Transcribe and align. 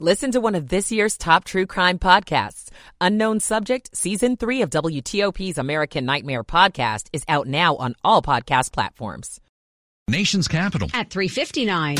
Listen 0.00 0.32
to 0.32 0.40
one 0.40 0.56
of 0.56 0.68
this 0.68 0.90
year's 0.90 1.16
top 1.16 1.44
true 1.44 1.66
crime 1.66 2.00
podcasts. 2.00 2.68
Unknown 3.00 3.38
Subject, 3.38 3.96
Season 3.96 4.36
3 4.36 4.62
of 4.62 4.70
WTOP's 4.70 5.56
American 5.56 6.04
Nightmare 6.04 6.42
podcast 6.42 7.06
is 7.12 7.22
out 7.28 7.46
now 7.46 7.76
on 7.76 7.94
all 8.02 8.20
podcast 8.20 8.72
platforms. 8.72 9.40
Nation's 10.08 10.48
capital. 10.48 10.88
At 10.92 11.10
359. 11.10 11.94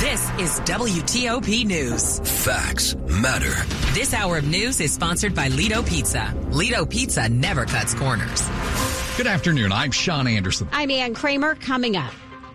This 0.00 0.28
is 0.40 0.60
WTOP 0.62 1.64
News. 1.64 2.18
Facts 2.44 2.96
matter. 2.96 3.54
This 3.94 4.12
hour 4.12 4.38
of 4.38 4.48
news 4.48 4.80
is 4.80 4.92
sponsored 4.92 5.36
by 5.36 5.48
Lido 5.48 5.82
Pizza. 5.84 6.34
Lido 6.50 6.84
Pizza 6.84 7.28
never 7.28 7.64
cuts 7.64 7.94
corners. 7.94 8.48
Good 9.16 9.28
afternoon. 9.28 9.70
I'm 9.70 9.92
Sean 9.92 10.26
Anderson. 10.26 10.68
I'm 10.72 10.90
Ann 10.90 11.14
Kramer 11.14 11.54
coming 11.54 11.96
up. 11.96 12.12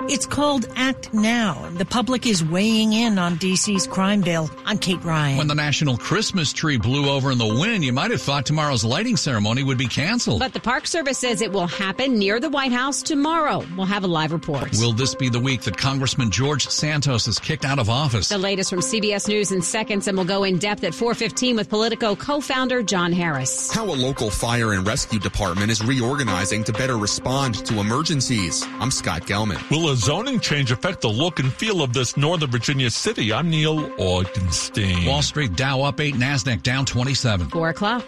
It's 0.10 0.26
called 0.26 0.66
Act 0.76 1.14
Now, 1.14 1.64
and 1.64 1.78
the 1.78 1.86
public 1.86 2.28
is 2.28 2.44
weighing 2.44 2.92
in 2.92 3.18
on 3.18 3.38
DC's 3.38 3.88
crime 3.88 4.20
bill. 4.20 4.50
I'm 4.66 4.78
Kate 4.78 5.02
Ryan. 5.02 5.38
When 5.38 5.48
the 5.48 5.56
national 5.56 5.96
Christmas 5.96 6.52
tree 6.52 6.78
blew 6.78 7.10
over 7.10 7.32
in 7.32 7.38
the 7.38 7.46
wind, 7.48 7.86
you 7.86 7.94
might 7.94 8.12
have 8.12 8.22
thought 8.22 8.46
tomorrow's 8.46 8.84
lighting 8.84 9.16
ceremony 9.16 9.64
would 9.64 9.78
be 9.78 9.88
canceled. 9.88 10.40
But 10.42 10.52
the 10.52 10.60
Park 10.60 10.88
Service 10.88 11.20
says 11.20 11.42
it 11.42 11.54
will 11.54 11.68
happen 11.68 12.20
near 12.20 12.42
the 12.42 12.50
White 12.50 12.74
House 12.74 13.02
tomorrow. 13.02 13.64
We'll 13.78 13.86
have 13.86 14.04
a 14.04 14.08
live 14.08 14.34
report. 14.34 14.72
Will 14.74 14.92
this 14.92 15.16
be 15.16 15.30
the 15.30 15.40
week 15.40 15.62
that 15.62 15.78
Congressman 15.78 16.32
George 16.32 16.68
Santos 16.68 17.28
is 17.30 17.40
kicked 17.40 17.64
out 17.64 17.80
of 17.80 17.90
office? 17.90 18.28
The 18.28 18.38
latest 18.38 18.72
from 18.72 18.80
CBS 18.80 19.30
News 19.30 19.54
in 19.54 19.62
seconds, 19.62 20.10
and 20.10 20.18
we'll 20.18 20.28
go 20.28 20.44
in 20.44 20.58
depth 20.58 20.84
at 20.84 20.94
415 20.94 21.56
with 21.56 21.70
Politico 21.70 22.14
co-founder 22.14 22.84
John 22.84 23.14
Harris. 23.14 23.72
How 23.72 23.86
a 23.86 23.96
local 23.96 24.30
fire 24.30 24.74
and 24.74 24.86
rescue 24.86 25.20
department 25.20 25.72
is 25.72 25.82
reorganizing 25.82 26.66
to 26.66 26.74
better 26.74 26.98
respond 26.98 27.66
to 27.68 27.80
emergencies. 27.80 28.66
I'm 28.82 28.92
Scott 28.92 29.22
Gelman. 29.22 29.70
Will 29.72 29.93
a 29.94 29.96
zoning 29.96 30.40
change 30.40 30.72
affect 30.72 31.02
the 31.02 31.08
look 31.08 31.40
and 31.40 31.54
feel 31.54 31.84
of 31.84 31.94
this 31.94 32.18
Northern 32.18 32.50
Virginia 32.50 32.90
city? 32.90 33.32
I'm 33.32 33.50
Neil 33.50 33.90
Augenstein. 33.98 35.08
Wall 35.08 35.22
Street 35.22 35.56
Dow 35.56 35.84
up 35.84 36.00
8, 36.02 36.16
NASDAQ 36.16 36.64
down 36.64 36.86
27. 36.86 37.50
4 37.50 37.70
o'clock. 37.70 38.04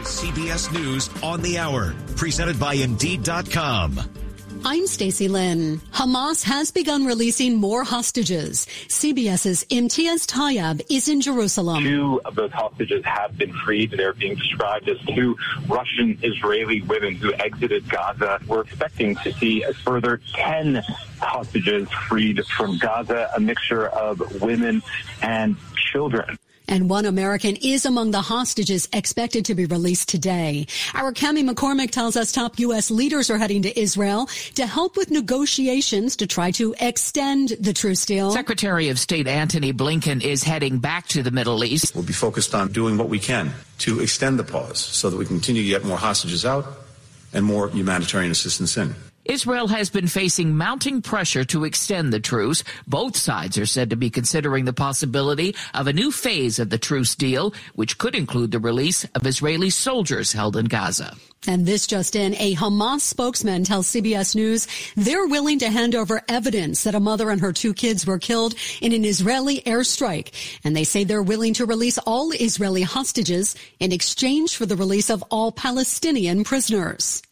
CBS 0.00 0.72
News 0.72 1.08
on 1.22 1.40
the 1.40 1.58
hour, 1.58 1.94
presented 2.16 2.58
by 2.58 2.74
Indeed.com. 2.74 4.21
I'm 4.64 4.86
Stacy 4.86 5.26
Lynn. 5.26 5.78
Hamas 5.92 6.44
has 6.44 6.70
begun 6.70 7.04
releasing 7.04 7.56
more 7.56 7.82
hostages. 7.82 8.66
CBS's 8.86 9.64
Imtiaz 9.64 10.24
Tyab 10.24 10.82
is 10.88 11.08
in 11.08 11.20
Jerusalem. 11.20 11.82
Two 11.82 12.20
of 12.24 12.36
those 12.36 12.52
hostages 12.52 13.04
have 13.04 13.36
been 13.36 13.52
freed. 13.52 13.90
They're 13.90 14.12
being 14.12 14.36
described 14.36 14.88
as 14.88 14.98
two 15.16 15.36
Russian 15.66 16.16
Israeli 16.22 16.80
women 16.82 17.16
who 17.16 17.34
exited 17.34 17.88
Gaza. 17.88 18.40
We're 18.46 18.60
expecting 18.60 19.16
to 19.16 19.32
see 19.32 19.64
a 19.64 19.74
further 19.74 20.20
10 20.34 20.76
hostages 21.20 21.90
freed 22.08 22.44
from 22.46 22.78
Gaza, 22.78 23.30
a 23.34 23.40
mixture 23.40 23.88
of 23.88 24.40
women 24.40 24.80
and 25.22 25.56
children. 25.74 26.38
And 26.72 26.88
one 26.88 27.04
American 27.04 27.56
is 27.56 27.84
among 27.84 28.12
the 28.12 28.22
hostages 28.22 28.88
expected 28.94 29.44
to 29.44 29.54
be 29.54 29.66
released 29.66 30.08
today. 30.08 30.66
Our 30.94 31.12
Cami 31.12 31.46
McCormick 31.46 31.90
tells 31.90 32.16
us 32.16 32.32
top 32.32 32.58
U.S. 32.60 32.90
leaders 32.90 33.28
are 33.28 33.36
heading 33.36 33.60
to 33.64 33.78
Israel 33.78 34.26
to 34.54 34.66
help 34.66 34.96
with 34.96 35.10
negotiations 35.10 36.16
to 36.16 36.26
try 36.26 36.50
to 36.52 36.74
extend 36.80 37.50
the 37.60 37.74
truce 37.74 38.06
deal. 38.06 38.30
Secretary 38.30 38.88
of 38.88 38.98
State 38.98 39.28
Antony 39.28 39.74
Blinken 39.74 40.24
is 40.24 40.42
heading 40.42 40.78
back 40.78 41.06
to 41.08 41.22
the 41.22 41.30
Middle 41.30 41.62
East. 41.62 41.94
We'll 41.94 42.04
be 42.04 42.14
focused 42.14 42.54
on 42.54 42.72
doing 42.72 42.96
what 42.96 43.10
we 43.10 43.18
can 43.18 43.52
to 43.80 44.00
extend 44.00 44.38
the 44.38 44.44
pause 44.44 44.78
so 44.78 45.10
that 45.10 45.18
we 45.18 45.26
continue 45.26 45.64
to 45.64 45.68
get 45.68 45.84
more 45.84 45.98
hostages 45.98 46.46
out 46.46 46.64
and 47.34 47.44
more 47.44 47.68
humanitarian 47.68 48.30
assistance 48.30 48.78
in. 48.78 48.94
Israel 49.24 49.68
has 49.68 49.88
been 49.88 50.08
facing 50.08 50.56
mounting 50.56 51.00
pressure 51.00 51.44
to 51.44 51.64
extend 51.64 52.12
the 52.12 52.18
truce. 52.18 52.64
Both 52.88 53.16
sides 53.16 53.56
are 53.56 53.66
said 53.66 53.90
to 53.90 53.96
be 53.96 54.10
considering 54.10 54.64
the 54.64 54.72
possibility 54.72 55.54
of 55.74 55.86
a 55.86 55.92
new 55.92 56.10
phase 56.10 56.58
of 56.58 56.70
the 56.70 56.78
truce 56.78 57.14
deal, 57.14 57.54
which 57.74 57.98
could 57.98 58.16
include 58.16 58.50
the 58.50 58.58
release 58.58 59.04
of 59.14 59.26
Israeli 59.26 59.70
soldiers 59.70 60.32
held 60.32 60.56
in 60.56 60.66
Gaza. 60.66 61.16
And 61.46 61.66
this 61.66 61.86
just 61.86 62.16
in, 62.16 62.34
a 62.34 62.54
Hamas 62.54 63.00
spokesman 63.00 63.64
tells 63.64 63.88
CBS 63.88 64.34
News 64.34 64.66
they're 64.96 65.26
willing 65.26 65.58
to 65.60 65.70
hand 65.70 65.94
over 65.94 66.22
evidence 66.28 66.84
that 66.84 66.94
a 66.94 67.00
mother 67.00 67.30
and 67.30 67.40
her 67.40 67.52
two 67.52 67.74
kids 67.74 68.06
were 68.06 68.18
killed 68.18 68.54
in 68.80 68.92
an 68.92 69.04
Israeli 69.04 69.60
airstrike. 69.60 70.32
And 70.64 70.74
they 70.74 70.84
say 70.84 71.04
they're 71.04 71.22
willing 71.22 71.54
to 71.54 71.66
release 71.66 71.98
all 71.98 72.32
Israeli 72.32 72.82
hostages 72.82 73.54
in 73.78 73.92
exchange 73.92 74.56
for 74.56 74.66
the 74.66 74.76
release 74.76 75.10
of 75.10 75.22
all 75.30 75.52
Palestinian 75.52 76.44
prisoners. 76.44 77.22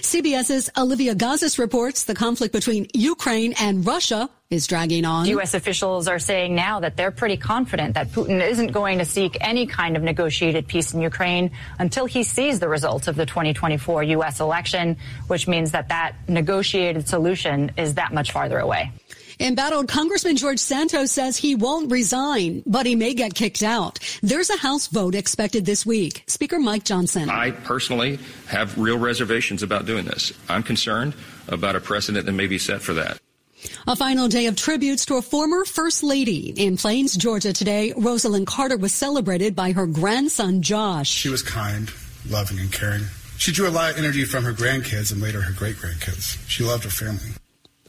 CBS's 0.00 0.70
Olivia 0.76 1.14
Gazis 1.14 1.58
reports 1.58 2.04
the 2.04 2.14
conflict 2.14 2.52
between 2.52 2.86
Ukraine 2.94 3.54
and 3.58 3.86
Russia 3.86 4.30
is 4.50 4.66
dragging 4.66 5.04
on. 5.04 5.26
U.S. 5.26 5.54
officials 5.54 6.06
are 6.06 6.18
saying 6.18 6.54
now 6.54 6.80
that 6.80 6.96
they're 6.96 7.10
pretty 7.10 7.36
confident 7.36 7.94
that 7.94 8.08
Putin 8.12 8.46
isn't 8.46 8.72
going 8.72 8.98
to 8.98 9.04
seek 9.04 9.36
any 9.40 9.66
kind 9.66 9.96
of 9.96 10.02
negotiated 10.02 10.68
peace 10.68 10.94
in 10.94 11.00
Ukraine 11.00 11.50
until 11.78 12.06
he 12.06 12.22
sees 12.22 12.60
the 12.60 12.68
results 12.68 13.08
of 13.08 13.16
the 13.16 13.26
2024 13.26 14.02
U.S. 14.04 14.40
election, 14.40 14.96
which 15.26 15.48
means 15.48 15.72
that 15.72 15.88
that 15.88 16.14
negotiated 16.28 17.08
solution 17.08 17.72
is 17.76 17.94
that 17.94 18.12
much 18.12 18.32
farther 18.32 18.58
away. 18.58 18.92
Embattled 19.40 19.88
Congressman 19.88 20.36
George 20.36 20.58
Santos 20.58 21.10
says 21.10 21.36
he 21.36 21.54
won't 21.54 21.90
resign, 21.90 22.62
but 22.66 22.86
he 22.86 22.94
may 22.94 23.14
get 23.14 23.34
kicked 23.34 23.62
out. 23.62 23.98
There's 24.22 24.50
a 24.50 24.56
House 24.56 24.86
vote 24.86 25.14
expected 25.14 25.66
this 25.66 25.84
week. 25.84 26.24
Speaker 26.26 26.58
Mike 26.58 26.84
Johnson. 26.84 27.28
I 27.28 27.50
personally 27.50 28.18
have 28.46 28.78
real 28.78 28.98
reservations 28.98 29.62
about 29.62 29.86
doing 29.86 30.04
this. 30.04 30.32
I'm 30.48 30.62
concerned 30.62 31.14
about 31.48 31.76
a 31.76 31.80
precedent 31.80 32.26
that 32.26 32.32
may 32.32 32.46
be 32.46 32.58
set 32.58 32.80
for 32.80 32.94
that. 32.94 33.18
A 33.86 33.96
final 33.96 34.28
day 34.28 34.46
of 34.46 34.56
tributes 34.56 35.06
to 35.06 35.16
a 35.16 35.22
former 35.22 35.64
First 35.64 36.02
Lady. 36.02 36.52
In 36.56 36.76
Plains, 36.76 37.16
Georgia 37.16 37.52
today, 37.52 37.92
Rosalynn 37.96 38.46
Carter 38.46 38.76
was 38.76 38.92
celebrated 38.92 39.56
by 39.56 39.72
her 39.72 39.86
grandson, 39.86 40.62
Josh. 40.62 41.08
She 41.08 41.30
was 41.30 41.42
kind, 41.42 41.90
loving, 42.28 42.58
and 42.58 42.72
caring. 42.72 43.04
She 43.38 43.52
drew 43.52 43.68
a 43.68 43.70
lot 43.70 43.90
of 43.90 43.98
energy 43.98 44.24
from 44.24 44.44
her 44.44 44.52
grandkids 44.52 45.12
and 45.12 45.20
later 45.20 45.40
her 45.40 45.52
great 45.52 45.76
grandkids. 45.76 46.38
She 46.48 46.62
loved 46.62 46.84
her 46.84 46.90
family. 46.90 47.30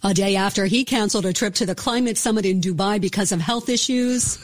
A 0.06 0.14
day 0.14 0.36
after 0.36 0.68
he 0.68 0.86
canceled 0.86 1.26
a 1.26 1.34
trip 1.34 1.56
to 1.56 1.66
the 1.66 1.74
climate 1.74 2.16
summit 2.16 2.46
in 2.46 2.62
Dubai 2.62 3.02
because 3.02 3.32
of 3.32 3.42
health 3.42 3.70
issues. 3.70 4.38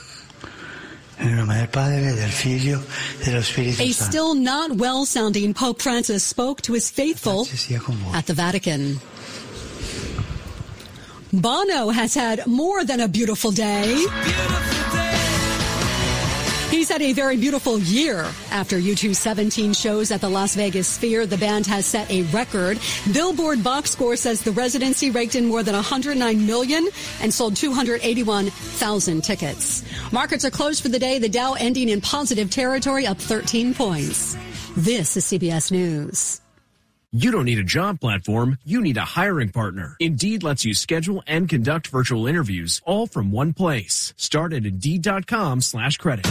A 3.80 3.92
still 3.92 4.34
not 4.34 4.72
well 4.72 5.06
sounding 5.06 5.54
Pope 5.54 5.80
Francis 5.80 6.24
spoke 6.24 6.64
to 6.64 6.74
his 6.74 6.90
faithful 6.90 7.48
at 8.16 8.26
the 8.26 8.34
Vatican. 8.34 9.00
Bono 11.32 11.90
has 11.90 12.16
had 12.16 12.48
more 12.48 12.84
than 12.84 13.00
a 13.00 13.08
beautiful 13.08 13.52
day. 13.52 14.04
He's 16.82 16.90
had 16.90 17.04
a 17.04 17.14
very 17.14 17.38
beautiful 17.38 17.78
year. 17.78 18.26
After 18.50 18.80
U2's 18.80 19.20
17 19.20 19.74
shows 19.74 20.10
at 20.10 20.20
the 20.20 20.28
Las 20.28 20.56
Vegas 20.56 20.88
Sphere, 20.88 21.28
the 21.28 21.38
band 21.38 21.68
has 21.68 21.86
set 21.86 22.10
a 22.10 22.24
record. 22.34 22.80
Billboard 23.14 23.64
box 23.64 23.92
score 23.92 24.16
says 24.16 24.42
the 24.42 24.52
residency 24.52 25.12
raked 25.12 25.36
in 25.36 25.46
more 25.46 25.62
than 25.62 25.76
109 25.76 26.48
million 26.48 26.88
and 27.22 27.32
sold 27.32 27.56
281,000 27.56 29.24
tickets. 29.24 29.84
Markets 30.12 30.44
are 30.44 30.50
closed 30.50 30.82
for 30.82 30.90
the 30.90 30.98
day, 30.98 31.20
the 31.20 31.30
Dow 31.30 31.54
ending 31.54 31.88
in 31.88 32.02
positive 32.02 32.50
territory, 32.50 33.06
up 33.06 33.20
13 33.20 33.76
points. 33.76 34.36
This 34.76 35.16
is 35.16 35.26
CBS 35.26 35.72
News. 35.72 36.42
You 37.14 37.30
don't 37.30 37.46
need 37.46 37.60
a 37.60 37.64
job 37.64 38.00
platform, 38.00 38.58
you 38.64 38.82
need 38.82 38.98
a 38.98 39.02
hiring 39.02 39.50
partner. 39.50 39.98
Indeed 40.00 40.42
lets 40.42 40.66
you 40.66 40.74
schedule 40.74 41.22
and 41.28 41.48
conduct 41.48 41.90
virtual 41.90 42.26
interviews 42.26 42.82
all 42.86 43.06
from 43.06 43.32
one 43.32 43.54
place. 43.54 44.16
Start 44.18 44.54
at 44.54 44.66
Indeed.com 44.66 45.62
slash 45.62 45.98
credit. 45.98 46.26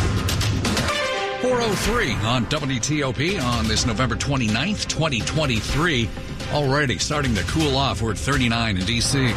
403 1.40 2.12
on 2.28 2.44
WTOP 2.46 3.42
on 3.42 3.66
this 3.66 3.86
November 3.86 4.14
29th, 4.14 4.86
2023. 4.88 6.06
Already 6.52 6.98
starting 6.98 7.34
to 7.34 7.42
cool 7.44 7.76
off. 7.78 8.02
We're 8.02 8.10
at 8.10 8.18
39 8.18 8.76
in 8.76 8.84
D.C. 8.84 9.32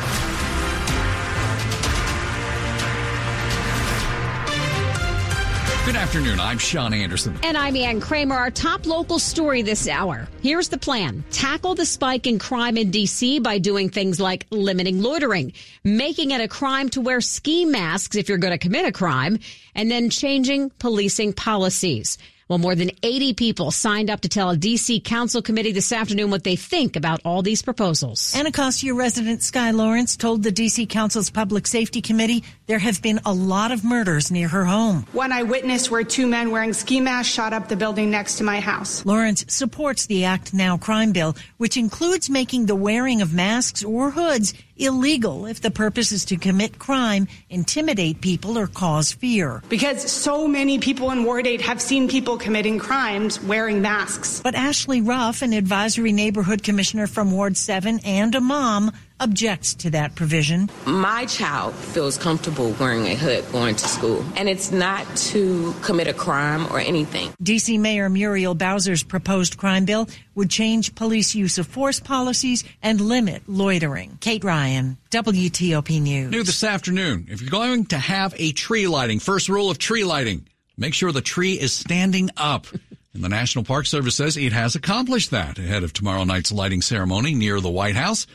Good 5.85 5.97
afternoon. 5.97 6.39
I'm 6.39 6.59
Sean 6.59 6.94
Anderson. 6.94 7.38
And 7.44 7.57
I'm 7.57 7.75
Ann 7.75 8.00
Kramer. 8.00 8.35
Our 8.35 8.50
top 8.50 8.85
local 8.85 9.19
story 9.19 9.63
this 9.63 9.85
hour. 9.89 10.30
Here's 10.41 10.69
the 10.69 10.77
plan. 10.77 11.25
Tackle 11.30 11.75
the 11.75 11.85
spike 11.85 12.25
in 12.25 12.39
crime 12.39 12.77
in 12.77 12.89
D.C. 12.89 13.39
by 13.39 13.57
doing 13.57 13.89
things 13.89 14.18
like 14.18 14.45
limiting 14.50 15.01
loitering, 15.01 15.51
making 15.83 16.31
it 16.31 16.39
a 16.39 16.47
crime 16.47 16.88
to 16.91 17.01
wear 17.01 17.19
ski 17.19 17.65
masks 17.65 18.15
if 18.15 18.30
you're 18.30 18.38
going 18.38 18.53
to 18.53 18.57
commit 18.57 18.85
a 18.85 18.94
crime, 18.94 19.39
and 19.75 19.91
then 19.91 20.09
changing 20.09 20.69
policing 20.80 21.33
policies. 21.33 22.18
Well, 22.54 22.60
more 22.60 22.76
than 22.76 22.92
80 23.02 23.34
people 23.34 23.72
signed 23.72 24.12
up 24.12 24.22
to 24.22 24.30
tell 24.30 24.52
a 24.52 24.56
D.C. 24.56 25.00
Council 25.00 25.42
committee 25.42 25.72
this 25.72 25.92
afternoon 25.92 26.30
what 26.30 26.44
they 26.44 26.56
think 26.56 26.96
about 26.96 27.20
all 27.26 27.42
these 27.42 27.64
proposals. 27.64 28.36
Anacostia 28.36 28.94
resident 28.94 29.42
Sky 29.42 29.72
Lawrence 29.72 30.16
told 30.16 30.44
the 30.44 30.52
D.C. 30.52 30.86
Council's 30.86 31.32
Public 31.32 31.66
Safety 31.66 32.00
Committee 32.00 32.44
there 32.68 32.78
have 32.78 33.02
been 33.02 33.20
a 33.26 33.34
lot 33.34 33.72
of 33.72 33.84
murders 33.84 34.30
near 34.30 34.48
her 34.50 34.66
home. 34.66 35.08
One 35.14 35.32
I 35.32 35.42
witnessed 35.42 35.90
where 35.90 36.04
two 36.04 36.28
men 36.28 36.52
wearing 36.52 36.74
ski 36.74 37.02
masks 37.02 37.34
shot 37.34 37.54
up 37.54 37.70
the 37.70 37.76
building 37.76 38.12
next 38.12 38.36
to 38.36 38.44
my 38.44 38.60
house. 38.60 39.04
Lawrence 39.04 39.44
supports 39.48 40.06
the 40.06 40.26
Act 40.26 40.54
Now 40.54 40.78
crime 40.78 41.12
bill, 41.12 41.36
which 41.58 41.76
includes 41.76 42.30
making 42.30 42.68
the 42.68 42.76
wearing 42.76 43.24
of 43.24 43.34
masks 43.34 43.84
or 43.84 44.12
hoods 44.12 44.54
illegal 44.78 45.46
if 45.46 45.62
the 45.62 45.72
purpose 45.72 46.12
is 46.12 46.25
to 46.25 46.38
commit 46.38 46.80
crime, 46.80 47.28
intimidate 47.50 48.22
people, 48.22 48.58
or 48.58 48.68
cause 48.68 49.12
fear. 49.12 49.62
Because 49.70 50.12
so 50.12 50.48
many 50.48 50.80
people 50.80 51.12
in 51.12 51.24
Ward 51.24 51.48
8 51.48 51.62
have 51.62 51.81
seen 51.81 52.08
people 52.08 52.38
committing 52.38 52.80
crimes 52.80 53.42
wearing 53.42 53.81
masks. 53.81 54.42
But 54.42 54.56
Ashley 54.56 55.02
Ruff, 55.02 55.42
an 55.42 55.54
advisory 55.54 56.12
neighborhood 56.12 56.64
commissioner 56.64 57.08
from 57.08 57.31
Ward 57.31 57.58
7 57.58 58.00
and 58.04 58.36
a 58.36 58.42
mom, 58.42 58.92
objects 59.24 59.74
to 59.75 59.90
that 59.92 60.14
provision. 60.16 60.70
My 60.86 61.25
child 61.25 61.74
feels 61.74 62.18
comfortable 62.18 62.72
wearing 62.80 63.08
a 63.08 63.16
hood 63.16 63.46
going 63.52 63.75
to 63.75 63.88
school, 63.88 64.24
and 64.36 64.50
it's 64.50 64.72
not 64.72 65.08
to 65.31 65.74
commit 65.81 66.08
a 66.08 66.14
crime 66.14 66.68
or 66.72 66.80
anything. 66.80 67.34
D.C. 67.42 67.78
Mayor 67.78 68.10
Muriel 68.10 68.54
Bowser's 68.54 69.02
proposed 69.02 69.58
crime 69.58 69.86
bill 69.86 70.08
would 70.36 70.50
change 70.50 70.94
police 70.96 71.34
use 71.34 71.58
of 71.58 71.66
force 71.68 72.00
policies 72.00 72.64
and 72.81 73.00
limit 73.00 73.44
loitering. 73.48 74.18
Kate 74.20 74.44
Ryan, 74.44 74.98
WTOP 75.10 76.02
News. 76.02 76.31
New 76.31 76.44
this 76.44 76.64
afternoon. 76.64 77.28
If 77.30 77.42
you're 77.42 77.50
going 77.50 77.86
to 77.88 77.98
have 77.98 78.34
a 78.38 78.52
tree 78.52 78.88
lighting, 78.88 79.19
first 79.19 79.48
rule 79.48 79.69
of 79.69 79.78
tree 79.78 80.04
lighting, 80.04 80.48
make 80.78 80.94
sure 80.94 81.12
the 81.12 81.22
tree 81.22 81.54
is 81.54 81.72
standing 81.72 82.30
up. 82.36 82.68
And 83.14 83.24
the 83.24 83.30
National 83.30 83.64
Park 83.64 83.86
Service 83.86 84.16
says 84.16 84.38
it 84.38 84.54
has 84.54 84.76
accomplished 84.76 85.31
that 85.31 85.60
ahead 85.60 85.84
of 85.84 85.94
tomorrow 85.94 86.24
night's 86.24 86.52
lighting 86.52 86.81
ceremony 86.81 87.36
near 87.36 87.62
the 87.62 87.69
White 87.69 87.96
House. 87.96 88.26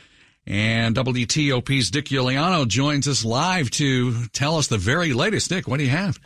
And 0.49 0.97
WTOP's 0.97 1.91
Dick 1.91 2.07
Uliano 2.07 2.67
joins 2.67 3.07
us 3.07 3.23
live 3.23 3.71
to 3.73 4.25
tell 4.29 4.57
us 4.57 4.69
the 4.69 4.79
very 4.79 5.13
latest. 5.13 5.51
Dick, 5.51 5.69
what 5.69 5.77
do 5.77 5.85
you 5.85 5.91
have? 5.91 6.19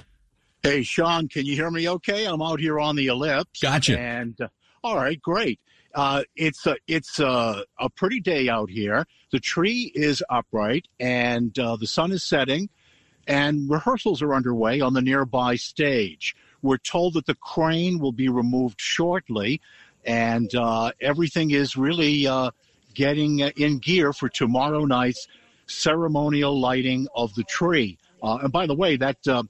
Hey, 0.63 0.85
Sean, 0.85 1.27
can 1.27 1.45
you 1.45 1.57
hear 1.57 1.73
me 1.73 1.89
okay? 1.89 2.25
I'm 2.27 2.41
out 2.41 2.61
here 2.61 2.79
on 2.79 2.95
the 2.95 3.09
ellipse. 3.09 3.61
Gotcha. 3.61 3.99
And 3.99 4.41
uh, 4.41 4.47
all 4.85 4.95
right, 4.95 5.21
great. 5.21 5.59
Uh, 5.93 6.23
it's 6.37 6.65
a 6.69 6.77
it's 6.87 7.19
a, 7.19 7.65
a 7.81 7.91
pretty 7.91 8.21
day 8.21 8.49
out 8.49 8.71
here. 8.71 9.05
The 9.33 9.41
tree 9.41 9.91
is 9.93 10.23
upright, 10.31 10.87
and 11.01 11.59
uh, 11.59 11.75
the 11.75 11.89
sun 11.89 12.13
is 12.13 12.23
setting, 12.23 12.69
and 13.27 13.69
rehearsals 13.69 14.23
are 14.23 14.35
underway 14.35 14.81
on 14.81 14.95
the 14.95 15.03
nearby 15.03 15.57
stage. 15.57 16.37
We're 16.63 16.79
told 16.79 17.15
that 17.15 17.27
the 17.27 17.35
crane 17.35 17.99
will 17.99 18.13
be 18.13 18.29
removed 18.29 18.81
shortly, 18.81 19.61
and 20.05 20.55
uh, 20.55 20.93
everything 21.01 21.51
is 21.51 21.77
really 21.77 22.29
uh, 22.29 22.53
getting 22.95 23.41
in 23.41 23.79
gear 23.79 24.13
for 24.13 24.29
tomorrow 24.29 24.85
night's 24.85 25.29
ceremonial 25.67 26.59
lighting 26.59 27.09
of 27.15 27.35
the 27.35 27.45
tree. 27.45 27.99
Uh, 28.23 28.39
and 28.43 28.53
by 28.53 28.67
the 28.67 28.75
way, 28.75 28.97
that 28.97 29.17
uh, 29.27 29.43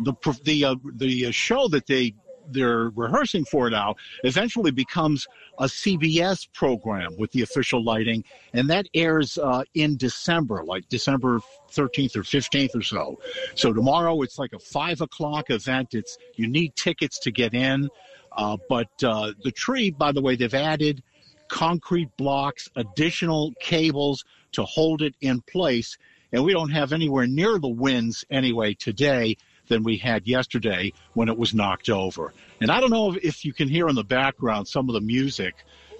the 0.00 0.14
the 0.44 0.64
uh, 0.64 0.74
the 0.96 1.30
show 1.32 1.68
that 1.68 1.86
they 1.86 2.14
they're 2.50 2.90
rehearsing 2.90 3.44
for 3.44 3.68
now 3.70 3.94
eventually 4.24 4.70
becomes 4.70 5.26
a 5.58 5.64
CBS 5.64 6.48
program 6.54 7.14
with 7.18 7.30
the 7.32 7.42
official 7.42 7.82
lighting, 7.84 8.24
and 8.52 8.70
that 8.70 8.86
airs 8.94 9.38
uh, 9.38 9.62
in 9.74 9.96
December, 9.96 10.64
like 10.64 10.88
December 10.88 11.40
13th 11.70 12.16
or 12.16 12.22
15th 12.22 12.74
or 12.74 12.82
so. 12.82 13.18
So 13.54 13.72
tomorrow 13.72 14.22
it's 14.22 14.38
like 14.38 14.52
a 14.52 14.58
five 14.58 15.00
o'clock 15.00 15.50
event. 15.50 15.94
It's 15.94 16.16
you 16.34 16.48
need 16.48 16.74
tickets 16.76 17.18
to 17.20 17.30
get 17.30 17.54
in, 17.54 17.90
uh, 18.32 18.56
but 18.68 18.88
uh, 19.02 19.32
the 19.42 19.52
tree, 19.52 19.90
by 19.90 20.12
the 20.12 20.22
way, 20.22 20.36
they've 20.36 20.54
added 20.54 21.02
concrete 21.48 22.08
blocks, 22.16 22.68
additional 22.76 23.52
cables 23.60 24.24
to 24.52 24.64
hold 24.64 25.02
it 25.02 25.14
in 25.20 25.40
place. 25.42 25.98
And 26.32 26.44
we 26.44 26.52
don't 26.52 26.70
have 26.70 26.92
anywhere 26.92 27.26
near 27.26 27.58
the 27.58 27.68
winds 27.68 28.24
anyway 28.30 28.74
today 28.74 29.36
than 29.68 29.82
we 29.82 29.96
had 29.96 30.26
yesterday 30.26 30.92
when 31.14 31.28
it 31.28 31.36
was 31.36 31.54
knocked 31.54 31.88
over. 31.88 32.32
And 32.60 32.70
I 32.70 32.80
don't 32.80 32.90
know 32.90 33.16
if 33.22 33.44
you 33.44 33.52
can 33.52 33.68
hear 33.68 33.88
in 33.88 33.94
the 33.94 34.04
background 34.04 34.68
some 34.68 34.88
of 34.88 34.94
the 34.94 35.00
music 35.00 35.54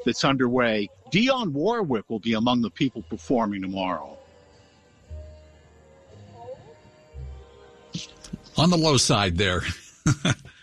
that's 0.04 0.24
underway. 0.24 0.88
Dionne 1.12 1.52
Warwick 1.52 2.08
will 2.08 2.18
be 2.18 2.34
among 2.34 2.62
the 2.62 2.70
people 2.70 3.02
performing 3.02 3.62
tomorrow. 3.62 4.18
On 8.56 8.70
the 8.70 8.76
low 8.76 8.96
side 8.96 9.38
there. 9.38 9.62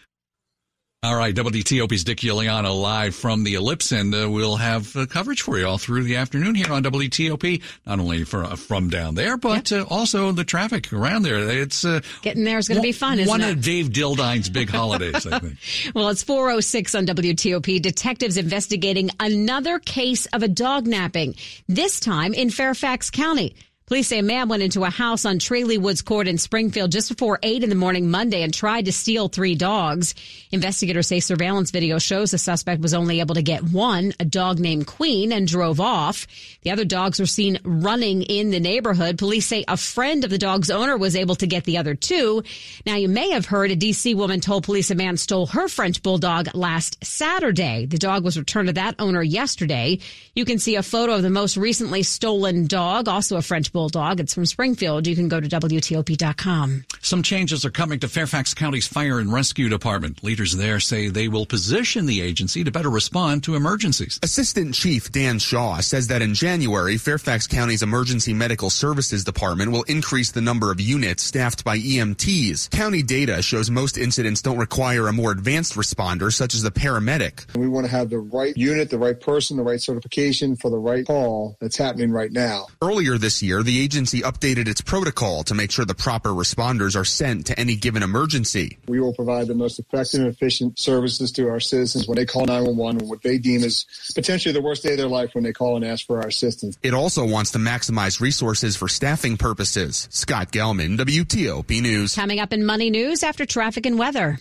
All 1.06 1.16
right, 1.16 1.36
WTOP's 1.36 2.04
Dick 2.04 2.18
Uliano 2.22 2.82
live 2.82 3.14
from 3.14 3.44
the 3.44 3.54
Ellipse, 3.54 3.92
and 3.92 4.16
uh, 4.16 4.28
we'll 4.28 4.56
have 4.56 4.96
uh, 4.98 5.06
coverage 5.06 5.44
for 5.44 5.56
you 5.60 5.68
all 5.68 5.78
through 5.78 6.02
the 6.02 6.16
afternoon 6.16 6.56
here 6.56 6.74
on 6.74 6.84
WTOP. 6.84 7.62
Not 7.86 8.00
only 8.00 8.24
for, 8.24 8.44
uh, 8.44 8.56
from 8.56 8.90
down 8.90 9.14
there, 9.14 9.38
but 9.38 9.70
yep. 9.70 9.92
also 9.92 10.32
the 10.32 10.44
traffic 10.44 10.92
around 10.92 11.22
there. 11.22 11.48
It's 11.48 11.86
uh, 11.86 12.02
getting 12.24 12.44
there 12.44 12.58
is 12.58 12.68
going 12.68 12.78
to 12.78 12.82
be 12.82 12.92
fun. 12.92 13.24
one 13.26 13.42
it? 13.42 13.52
of 13.52 13.62
Dave 13.62 13.90
Dildine's 13.92 14.50
big 14.50 14.68
holidays, 14.68 15.28
I 15.28 15.38
think. 15.38 15.60
well, 15.96 16.10
it's 16.10 16.24
4:06 16.24 16.98
on 16.98 17.06
WTOP. 17.06 17.80
Detectives 17.84 18.38
investigating 18.38 19.12
another 19.20 19.78
case 19.78 20.26
of 20.34 20.42
a 20.42 20.48
dog 20.48 20.88
napping. 20.88 21.36
This 21.68 22.00
time 22.00 22.34
in 22.34 22.50
Fairfax 22.50 23.12
County. 23.12 23.56
Police 23.88 24.08
say 24.08 24.18
a 24.18 24.24
man 24.24 24.50
went 24.50 24.64
into 24.64 24.84
a 24.84 24.90
house 24.90 25.26
on 25.26 25.38
Tralee 25.38 25.78
Woods 25.78 26.02
Court 26.02 26.28
in 26.28 26.40
Springfield 26.40 26.92
just 26.92 27.08
before 27.08 27.38
8 27.44 27.64
in 27.64 27.70
the 27.70 27.76
morning 27.76 28.10
Monday 28.10 28.42
and 28.42 28.52
tried 28.52 28.86
to 28.86 28.92
steal 28.92 29.28
three 29.28 29.54
dogs. 29.54 30.16
Investigators 30.52 31.06
say 31.06 31.20
surveillance 31.20 31.70
video 31.70 32.00
shows 32.00 32.32
the 32.32 32.40
suspect 32.40 32.82
was 32.82 32.96
only 32.96 33.20
able 33.20 33.36
to 33.36 33.44
get 33.44 33.62
one, 33.62 34.12
a 34.20 34.26
dog 34.26 34.58
named 34.58 34.88
Queen, 34.88 35.32
and 35.32 35.48
drove 35.48 35.80
off. 35.80 36.26
The 36.64 36.72
other 36.72 36.84
dogs 36.84 37.20
were 37.20 37.28
seen 37.28 37.60
running 37.64 38.24
in 38.24 38.50
the 38.50 38.60
neighborhood. 38.60 39.20
Police 39.20 39.46
say 39.46 39.64
a 39.68 39.78
friend 39.78 40.24
of 40.24 40.32
the 40.32 40.40
dog's 40.40 40.72
owner 40.72 40.98
was 40.98 41.16
able 41.16 41.36
to 41.36 41.46
get 41.46 41.66
the 41.66 41.78
other 41.78 41.94
two. 41.94 42.42
Now, 42.88 42.96
you 42.96 43.08
may 43.08 43.30
have 43.30 43.46
heard 43.46 43.70
a 43.70 43.76
D.C. 43.76 44.16
woman 44.16 44.42
told 44.42 44.64
police 44.64 44.90
a 44.90 44.96
man 44.96 45.16
stole 45.16 45.46
her 45.46 45.68
French 45.68 46.02
bulldog 46.02 46.56
last 46.56 47.06
Saturday. 47.06 47.86
The 47.86 48.00
dog 48.00 48.24
was 48.24 48.36
returned 48.36 48.70
to 48.70 48.74
that 48.74 48.96
owner 48.98 49.22
yesterday. 49.22 50.00
You 50.34 50.44
can 50.44 50.58
see 50.58 50.76
a 50.76 50.82
photo 50.82 51.14
of 51.14 51.22
the 51.22 51.30
most 51.30 51.56
recently 51.56 52.02
stolen 52.02 52.66
dog, 52.66 53.08
also 53.08 53.38
a 53.38 53.44
French 53.44 53.72
Bulldog. 53.76 54.22
It's 54.22 54.34
from 54.34 54.46
Springfield. 54.46 55.06
You 55.06 55.18
can 55.18 55.28
go 55.28 55.42
to 55.42 55.50
WTOP.com. 55.50 56.86
Some 57.02 57.22
changes 57.22 57.66
are 57.66 57.70
coming 57.70 58.00
to 58.00 58.08
Fairfax 58.08 58.54
County's 58.54 58.88
Fire 58.88 59.20
and 59.20 59.32
Rescue 59.34 59.68
Department. 59.68 60.24
Leaders 60.24 60.54
there 60.54 60.80
say 60.80 61.10
they 61.10 61.28
will 61.28 61.46
position 61.46 62.06
the 62.06 62.22
agency 62.22 62.64
to 62.64 62.72
better 62.72 62.90
respond 62.90 63.44
to 63.44 63.56
emergencies. 63.56 64.18
Assistant 64.24 64.74
Chief 64.74 65.12
Dan 65.12 65.40
Shaw 65.40 65.82
says 65.82 66.08
that 66.08 66.22
in 66.22 66.34
January, 66.34 66.98
Fairfax 66.98 67.48
County's 67.48 67.84
Emergency 67.84 68.34
Medical 68.34 68.70
Services 68.70 69.26
Department 69.26 69.74
will 69.74 69.84
increase 69.84 70.32
the 70.32 70.40
number 70.42 70.72
of 70.72 70.80
units 70.80 71.22
staffed 71.22 71.66
by 71.66 71.78
EMTs. 71.78 72.70
County 72.72 73.04
data 73.04 73.42
shows 73.42 73.70
most 73.70 73.98
incidents 73.98 74.42
don't 74.42 74.58
require 74.58 75.10
a 75.10 75.14
more 75.14 75.32
advanced 75.32 75.76
responder, 75.76 76.32
such 76.32 76.56
as 76.56 76.64
a 76.64 76.72
paramedic. 76.72 77.54
We 77.58 77.68
want 77.68 77.86
to 77.86 77.92
have 77.92 78.10
the 78.10 78.20
right 78.20 78.56
unit, 78.56 78.90
the 78.90 78.98
right 78.98 79.20
person, 79.20 79.58
the 79.58 79.64
right 79.64 79.82
certification 79.82 80.56
for 80.56 80.72
the 80.72 80.80
right 80.80 81.06
call 81.06 81.58
that's 81.60 81.76
happening 81.76 82.12
right 82.12 82.32
now. 82.32 82.68
Earlier 82.82 83.18
this 83.18 83.44
year, 83.44 83.65
the 83.66 83.82
agency 83.82 84.22
updated 84.22 84.68
its 84.68 84.82
protocol 84.82 85.44
to 85.44 85.54
make 85.54 85.72
sure 85.72 85.86
the 85.86 85.96
proper 85.96 86.30
responders 86.30 86.96
are 86.96 87.06
sent 87.06 87.48
to 87.48 87.60
any 87.60 87.76
given 87.76 88.04
emergency. 88.04 88.78
We 88.88 89.00
will 89.00 89.14
provide 89.14 89.48
the 89.48 89.56
most 89.56 89.80
effective 89.80 90.22
and 90.22 90.30
efficient 90.30 90.80
services 90.80 91.32
to 91.34 91.50
our 91.50 91.60
citizens 91.60 92.08
when 92.08 92.16
they 92.16 92.26
call 92.26 92.46
911 92.46 93.08
what 93.08 93.22
they 93.22 93.38
deem 93.38 93.64
as 93.64 93.86
potentially 94.14 94.54
the 94.54 94.62
worst 94.62 94.84
day 94.84 94.92
of 94.92 94.98
their 94.98 95.08
life 95.08 95.34
when 95.34 95.44
they 95.44 95.54
call 95.54 95.76
and 95.76 95.86
ask 95.86 96.06
for 96.06 96.22
our 96.22 96.28
assistance. 96.28 96.78
It 96.84 96.94
also 96.94 97.28
wants 97.28 97.52
to 97.52 97.60
maximize 97.60 98.22
resources 98.22 98.76
for 98.76 98.88
staffing 98.88 99.38
purposes. 99.38 100.08
Scott 100.12 100.52
Gelman, 100.52 100.98
WTOP 100.98 101.82
News. 101.82 102.16
Coming 102.16 102.40
up 102.40 102.54
in 102.54 102.66
Money 102.66 102.90
News 102.90 103.24
after 103.24 103.46
traffic 103.46 103.86
and 103.86 104.00
weather. 104.00 104.40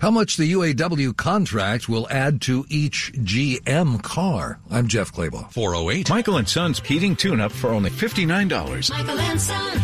How 0.00 0.10
much 0.10 0.36
the 0.36 0.52
UAW 0.52 1.16
contract 1.16 1.88
will 1.88 2.08
add 2.10 2.40
to 2.42 2.64
each 2.68 3.12
GM 3.14 4.02
car. 4.02 4.58
I'm 4.70 4.88
Jeff 4.88 5.12
Clabaugh. 5.12 5.50
408. 5.52 6.10
Michael 6.10 6.36
and 6.36 6.48
Son's 6.48 6.80
heating 6.80 7.16
tune 7.16 7.40
up 7.40 7.52
for 7.52 7.70
only 7.70 7.90
$59. 7.90 8.90
Michael 8.90 9.18
and 9.18 9.40
Son. 9.40 9.80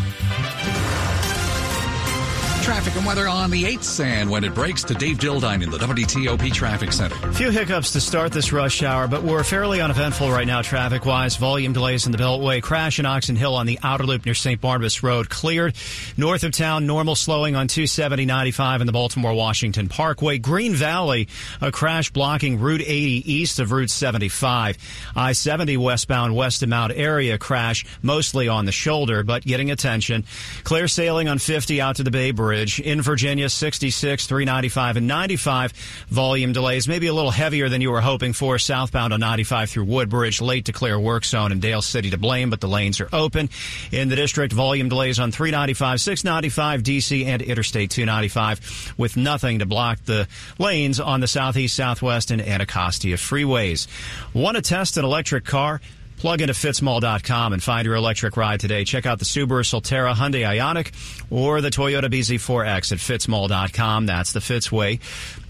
Traffic 2.71 2.95
and 2.95 3.05
weather 3.05 3.27
on 3.27 3.51
the 3.51 3.65
8th 3.65 4.05
and 4.05 4.31
when 4.31 4.45
it 4.45 4.55
breaks 4.55 4.85
to 4.85 4.95
Dave 4.95 5.19
Dildine 5.19 5.61
in 5.61 5.71
the 5.71 5.79
WTOP 5.79 6.53
Traffic 6.53 6.93
Center. 6.93 7.17
A 7.29 7.35
few 7.35 7.51
hiccups 7.51 7.91
to 7.95 8.01
start 8.01 8.31
this 8.31 8.53
rush 8.53 8.85
hour, 8.85 9.09
but 9.09 9.25
we're 9.25 9.43
fairly 9.43 9.81
uneventful 9.81 10.31
right 10.31 10.47
now 10.47 10.63
traffic 10.63 11.05
wise. 11.05 11.35
Volume 11.35 11.73
delays 11.73 12.07
in 12.07 12.13
the 12.13 12.19
Beltway. 12.19 12.63
Crash 12.63 13.01
in 13.01 13.07
Oxon 13.07 13.35
Hill 13.35 13.57
on 13.57 13.67
the 13.67 13.81
outer 13.83 14.05
loop 14.05 14.25
near 14.25 14.37
St. 14.37 14.61
Barnabas 14.61 15.03
Road 15.03 15.29
cleared. 15.29 15.75
North 16.17 16.45
of 16.45 16.53
town, 16.53 16.87
normal 16.87 17.17
slowing 17.17 17.57
on 17.57 17.67
270 17.67 18.25
95 18.25 18.83
in 18.83 18.87
the 18.87 18.93
Baltimore 18.93 19.35
Washington 19.35 19.89
Parkway. 19.89 20.39
Green 20.39 20.73
Valley, 20.73 21.27
a 21.61 21.73
crash 21.73 22.13
blocking 22.13 22.61
Route 22.61 22.83
80 22.83 23.33
east 23.33 23.59
of 23.59 23.73
Route 23.73 23.91
75. 23.91 24.79
I 25.17 25.33
70 25.33 25.77
westbound 25.77 26.37
west 26.37 26.63
of 26.63 26.69
Mount 26.69 26.93
Airy 26.93 27.37
crash 27.39 27.85
mostly 28.01 28.47
on 28.47 28.65
the 28.65 28.71
shoulder, 28.71 29.25
but 29.25 29.43
getting 29.43 29.73
attention. 29.73 30.25
Clear 30.63 30.87
sailing 30.87 31.27
on 31.27 31.39
50 31.39 31.81
out 31.81 31.97
to 31.97 32.05
the 32.05 32.13
Bay 32.13 32.31
Bridge. 32.31 32.60
In 32.81 33.03
Virginia, 33.03 33.49
66, 33.49 34.27
395, 34.27 34.97
and 34.97 35.07
95. 35.07 35.73
Volume 36.09 36.53
delays, 36.53 36.87
maybe 36.87 37.07
a 37.07 37.15
little 37.15 37.31
heavier 37.31 37.69
than 37.69 37.81
you 37.81 37.91
were 37.91 38.01
hoping 38.01 38.33
for. 38.33 38.59
Southbound 38.59 39.13
on 39.13 39.21
95 39.21 39.71
through 39.71 39.85
Woodbridge, 39.85 40.41
late 40.41 40.67
to 40.67 40.73
clear 40.73 40.99
work 40.99 41.25
zone 41.25 41.53
in 41.53 41.61
Dale 41.61 41.83
City 41.83 42.11
to 42.11 42.19
blame, 42.19 42.51
but 42.51 42.61
the 42.61 42.69
lanes 42.69 43.01
are 43.01 43.09
open. 43.13 43.49
In 43.93 44.09
the 44.09 44.17
district, 44.17 44.53
volume 44.53 44.89
delays 44.89 45.19
on 45.19 45.33
395, 45.33 46.01
695, 46.01 46.83
DC, 46.83 47.27
and 47.27 47.43
Interstate 47.43 47.91
295, 47.91 48.95
with 48.97 49.17
nothing 49.17 49.61
to 49.61 49.67
block 49.67 49.99
the 50.05 50.29
lanes 50.59 51.01
on 51.01 51.21
the 51.21 51.29
southeast, 51.29 51.77
southwest, 51.77 52.31
and 52.31 52.43
Anacostia 52.43 53.17
freeways. 53.17 53.87
Want 54.35 54.57
to 54.57 54.63
test 54.63 54.97
an 54.97 55.05
electric 55.05 55.45
car? 55.45 55.81
Plug 56.21 56.43
into 56.43 56.53
fitzmall.com 56.53 57.55
and 57.55 57.63
find 57.63 57.87
your 57.87 57.95
electric 57.95 58.37
ride 58.37 58.61
today. 58.61 58.85
Check 58.85 59.07
out 59.07 59.19
the 59.19 59.25
Subaru 59.25 59.65
Solterra, 59.65 60.13
Hyundai 60.13 60.43
Ioniq, 60.45 60.93
or 61.31 61.63
the 61.63 61.71
Toyota 61.71 62.13
BZ4X 62.13 62.93
at 62.93 62.99
fitzmall.com. 62.99 64.05
That's 64.05 64.35
the 64.35 64.43
Fitz 64.43 64.71
way. 64.71 64.99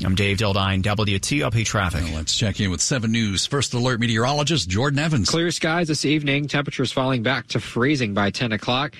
I'm 0.04 0.14
Dave 0.14 0.38
Dildine, 0.38 0.80
WTOP 0.82 1.64
Traffic. 1.66 2.04
Well, 2.04 2.14
let's 2.14 2.36
check 2.38 2.60
in 2.60 2.70
with 2.70 2.80
7 2.80 3.10
News 3.10 3.46
First 3.46 3.74
Alert 3.74 3.98
meteorologist 3.98 4.68
Jordan 4.68 5.00
Evans. 5.00 5.28
Clear 5.28 5.50
skies 5.50 5.88
this 5.88 6.04
evening. 6.04 6.46
Temperatures 6.46 6.92
falling 6.92 7.24
back 7.24 7.48
to 7.48 7.58
freezing 7.58 8.14
by 8.14 8.30
10 8.30 8.52
o'clock 8.52 8.94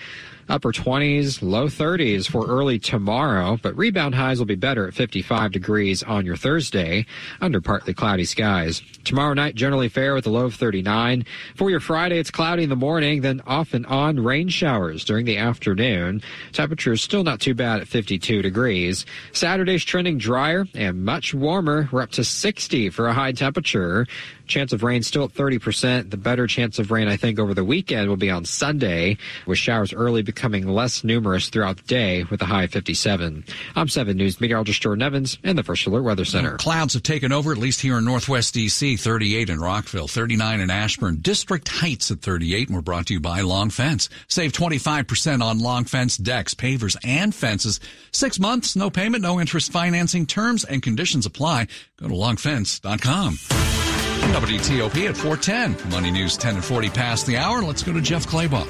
upper 0.50 0.72
20s, 0.72 1.40
low 1.42 1.66
30s 1.68 2.28
for 2.28 2.46
early 2.46 2.78
tomorrow, 2.78 3.58
but 3.62 3.76
rebound 3.76 4.14
highs 4.14 4.38
will 4.38 4.46
be 4.46 4.56
better 4.56 4.86
at 4.86 4.94
55 4.94 5.52
degrees 5.52 6.02
on 6.02 6.26
your 6.26 6.36
Thursday 6.36 7.06
under 7.40 7.60
partly 7.60 7.94
cloudy 7.94 8.24
skies. 8.24 8.82
Tomorrow 9.04 9.34
night, 9.34 9.54
generally 9.54 9.88
fair 9.88 10.14
with 10.14 10.26
a 10.26 10.30
low 10.30 10.46
of 10.46 10.54
39. 10.54 11.24
For 11.54 11.70
your 11.70 11.80
Friday, 11.80 12.18
it's 12.18 12.30
cloudy 12.30 12.64
in 12.64 12.68
the 12.68 12.76
morning, 12.76 13.20
then 13.22 13.40
off 13.46 13.72
and 13.72 13.86
on 13.86 14.22
rain 14.22 14.48
showers 14.48 15.04
during 15.04 15.24
the 15.24 15.38
afternoon. 15.38 16.22
Temperatures 16.52 17.02
still 17.02 17.22
not 17.22 17.40
too 17.40 17.54
bad 17.54 17.80
at 17.80 17.88
52 17.88 18.42
degrees. 18.42 19.06
Saturday's 19.32 19.84
trending 19.84 20.18
drier 20.18 20.66
and 20.74 21.04
much 21.04 21.32
warmer. 21.32 21.88
We're 21.92 22.02
up 22.02 22.10
to 22.12 22.24
60 22.24 22.90
for 22.90 23.06
a 23.06 23.12
high 23.14 23.32
temperature. 23.32 24.06
Chance 24.50 24.72
of 24.72 24.82
rain 24.82 25.02
still 25.04 25.24
at 25.24 25.32
30%. 25.32 26.10
The 26.10 26.16
better 26.16 26.48
chance 26.48 26.80
of 26.80 26.90
rain, 26.90 27.06
I 27.06 27.16
think, 27.16 27.38
over 27.38 27.54
the 27.54 27.64
weekend 27.64 28.08
will 28.08 28.16
be 28.16 28.30
on 28.30 28.44
Sunday, 28.44 29.16
with 29.46 29.58
showers 29.58 29.94
early 29.94 30.22
becoming 30.22 30.66
less 30.66 31.04
numerous 31.04 31.48
throughout 31.48 31.76
the 31.76 31.84
day 31.84 32.24
with 32.24 32.42
a 32.42 32.46
high 32.46 32.64
of 32.64 32.72
57. 32.72 33.44
I'm 33.76 33.88
7 33.88 34.16
News 34.16 34.40
meteorologist 34.40 34.82
Jordan 34.82 35.02
Evans 35.02 35.38
in 35.44 35.54
the 35.54 35.62
First 35.62 35.86
Alert 35.86 36.02
Weather 36.02 36.24
Center. 36.24 36.56
Clouds 36.56 36.94
have 36.94 37.04
taken 37.04 37.30
over, 37.32 37.52
at 37.52 37.58
least 37.58 37.80
here 37.80 37.96
in 37.98 38.04
Northwest 38.04 38.52
D.C., 38.54 38.96
38 38.96 39.50
in 39.50 39.60
Rockville, 39.60 40.08
39 40.08 40.60
in 40.60 40.68
Ashburn, 40.68 41.16
District 41.20 41.68
Heights 41.68 42.10
at 42.10 42.20
38, 42.20 42.68
and 42.68 42.76
we're 42.76 42.82
brought 42.82 43.06
to 43.06 43.14
you 43.14 43.20
by 43.20 43.42
Long 43.42 43.70
Fence. 43.70 44.08
Save 44.26 44.52
25% 44.52 45.42
on 45.42 45.60
Long 45.60 45.84
Fence 45.84 46.16
decks, 46.16 46.54
pavers, 46.54 46.96
and 47.04 47.32
fences. 47.32 47.78
Six 48.10 48.40
months, 48.40 48.74
no 48.74 48.90
payment, 48.90 49.22
no 49.22 49.40
interest 49.40 49.70
financing 49.70 50.26
terms 50.26 50.64
and 50.64 50.82
conditions 50.82 51.24
apply. 51.24 51.68
Go 51.98 52.08
to 52.08 52.14
longfence.com. 52.14 53.79
WTOP 54.20 55.08
at 55.08 55.16
410. 55.16 55.90
Money 55.90 56.10
News 56.10 56.36
10 56.36 56.56
and 56.56 56.64
40 56.64 56.90
past 56.90 57.26
the 57.26 57.36
hour. 57.36 57.62
Let's 57.62 57.82
go 57.82 57.92
to 57.92 58.00
Jeff 58.00 58.26
Clabaugh. 58.26 58.68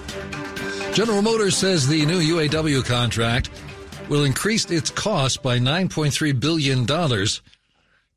General 0.95 1.23
Motors 1.23 1.57
says 1.57 1.87
the 1.87 2.05
new 2.07 2.21
UAW 2.21 2.85
contract 2.85 3.51
will 4.09 4.25
increase 4.25 4.71
its 4.71 4.91
cost 4.91 5.43
by 5.43 5.59
$9.3 5.59 6.39
billion 6.41 6.81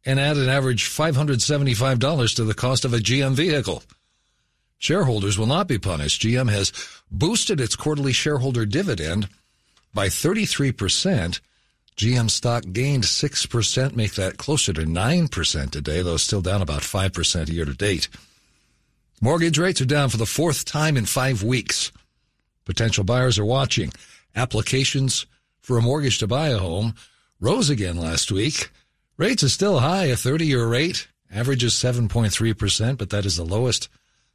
and 0.05 0.19
add 0.19 0.37
an 0.37 0.49
average 0.49 0.85
$575 0.89 2.35
to 2.35 2.43
the 2.43 2.53
cost 2.53 2.83
of 2.83 2.93
a 2.93 2.97
GM 2.97 3.33
vehicle. 3.33 3.83
Shareholders 4.79 5.37
will 5.37 5.45
not 5.45 5.67
be 5.67 5.77
punished. 5.77 6.21
GM 6.23 6.49
has 6.51 6.73
boosted 7.09 7.61
its 7.61 7.75
quarterly 7.75 8.11
shareholder 8.11 8.65
dividend 8.65 9.29
by 9.93 10.07
33%. 10.07 11.39
GM 11.95 12.29
stock 12.29 12.63
gained 12.71 13.03
6%, 13.03 13.95
make 13.95 14.13
that 14.15 14.37
closer 14.37 14.73
to 14.73 14.81
9% 14.81 15.69
today, 15.69 16.01
though 16.01 16.17
still 16.17 16.41
down 16.41 16.61
about 16.61 16.81
5% 16.81 17.49
year 17.49 17.65
to 17.65 17.73
date. 17.73 18.09
Mortgage 19.21 19.57
rates 19.57 19.79
are 19.81 19.85
down 19.85 20.09
for 20.09 20.17
the 20.17 20.25
fourth 20.25 20.65
time 20.65 20.97
in 20.97 21.05
five 21.05 21.43
weeks. 21.43 21.91
Potential 22.65 23.03
buyers 23.03 23.37
are 23.39 23.45
watching. 23.45 23.91
Applications 24.35 25.25
for 25.61 25.77
a 25.77 25.81
mortgage 25.81 26.17
to 26.19 26.27
buy 26.27 26.49
a 26.49 26.57
home 26.57 26.95
rose 27.39 27.69
again 27.69 27.97
last 27.97 28.31
week. 28.31 28.71
Rates 29.17 29.43
are 29.43 29.49
still 29.49 29.79
high, 29.79 30.05
a 30.05 30.15
30 30.15 30.45
year 30.45 30.65
rate, 30.67 31.07
averages 31.31 31.73
7.3%, 31.73 32.97
but 32.97 33.11
that 33.11 33.25
is 33.25 33.37
the 33.37 33.45
lowest 33.45 33.87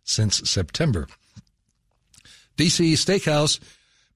since 0.05 0.49
September. 0.49 1.07
DC 2.57 2.93
Steakhouse 2.93 3.61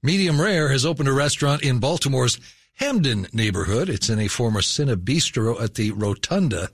Medium 0.01 0.41
Rare 0.41 0.67
has 0.67 0.85
opened 0.85 1.07
a 1.07 1.13
restaurant 1.13 1.61
in 1.63 1.79
Baltimore's 1.79 2.37
Hampden 2.75 3.27
neighborhood. 3.31 3.89
It's 3.89 4.09
in 4.09 4.19
a 4.19 4.27
former 4.27 4.61
Cine 4.61 4.95
Bistro 4.95 5.61
at 5.61 5.75
the 5.75 5.91
Rotunda. 5.91 6.69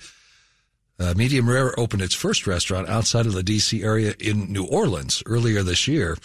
Uh, 0.99 1.13
Medium 1.15 1.49
Rare 1.49 1.77
opened 1.79 2.01
its 2.01 2.13
first 2.13 2.45
restaurant 2.45 2.89
outside 2.89 3.25
of 3.25 3.33
the 3.33 3.43
D.C. 3.43 3.83
area 3.83 4.13
in 4.19 4.51
New 4.51 4.65
Orleans 4.65 5.23
earlier 5.25 5.63
this 5.63 5.87
year. 5.87 6.17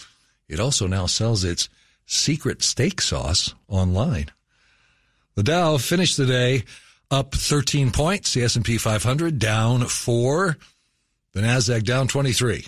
It 0.49 0.59
also 0.59 0.87
now 0.87 1.05
sells 1.05 1.43
its 1.43 1.69
secret 2.05 2.61
steak 2.61 3.01
sauce 3.01 3.53
online. 3.67 4.27
The 5.35 5.43
Dow 5.43 5.77
finished 5.77 6.17
the 6.17 6.25
day 6.25 6.63
up 7.11 7.33
13 7.33 7.91
points. 7.91 8.33
The 8.33 8.43
S&P 8.43 8.77
500 8.77 9.39
down 9.39 9.85
four. 9.85 10.57
The 11.33 11.41
Nasdaq 11.41 11.83
down 11.83 12.07
23. 12.07 12.65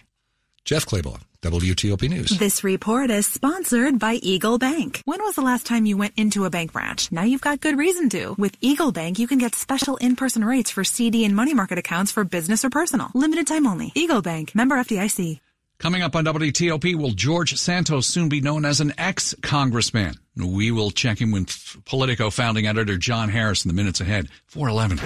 Jeff 0.66 0.86
Clabaugh. 0.86 1.20
WTOP 1.42 2.10
News. 2.10 2.30
This 2.30 2.64
report 2.64 3.12
is 3.12 3.28
sponsored 3.28 4.00
by 4.00 4.16
Eagle 4.16 4.58
Bank. 4.58 5.02
When 5.06 5.22
was 5.22 5.36
the 5.36 5.42
last 5.42 5.68
time 5.68 5.86
you 5.86 5.96
went 5.96 6.14
into 6.18 6.46
a 6.46 6.50
bank 6.50 6.74
branch? 6.74 7.12
Now 7.12 7.24
you've 7.24 7.42
got 7.42 7.62
good 7.62 7.78
reason 7.78 8.10
to. 8.10 8.34
With 8.40 8.56
Eagle 8.60 8.92
Bank, 8.92 9.20
you 9.20 9.28
can 9.28 9.38
get 9.38 9.54
special 9.54 9.98
in-person 9.98 10.44
rates 10.44 10.72
for 10.72 10.84
CD 10.84 11.26
and 11.26 11.36
money 11.36 11.54
market 11.54 11.78
accounts 11.78 12.12
for 12.12 12.24
business 12.24 12.66
or 12.66 12.72
personal. 12.72 13.12
Limited 13.14 13.46
time 13.46 13.68
only. 13.68 13.92
Eagle 13.94 14.24
Bank. 14.24 14.56
Member 14.56 14.76
FDIC. 14.78 15.40
Coming 15.78 16.02
up 16.02 16.16
on 16.16 16.26
WTOP, 16.26 16.96
will 16.96 17.12
George 17.12 17.56
Santos 17.56 18.08
soon 18.08 18.30
be 18.30 18.42
known 18.42 18.66
as 18.66 18.82
an 18.82 18.94
ex-congressman? 18.98 20.16
We 20.36 20.72
will 20.72 20.90
check 20.90 21.22
in 21.22 21.32
with 21.32 21.78
Politico 21.86 22.32
founding 22.32 22.66
editor 22.66 22.98
John 22.98 23.30
Harris 23.30 23.64
in 23.64 23.70
the 23.70 23.76
minutes 23.76 24.02
ahead. 24.02 24.28
411. 24.48 24.98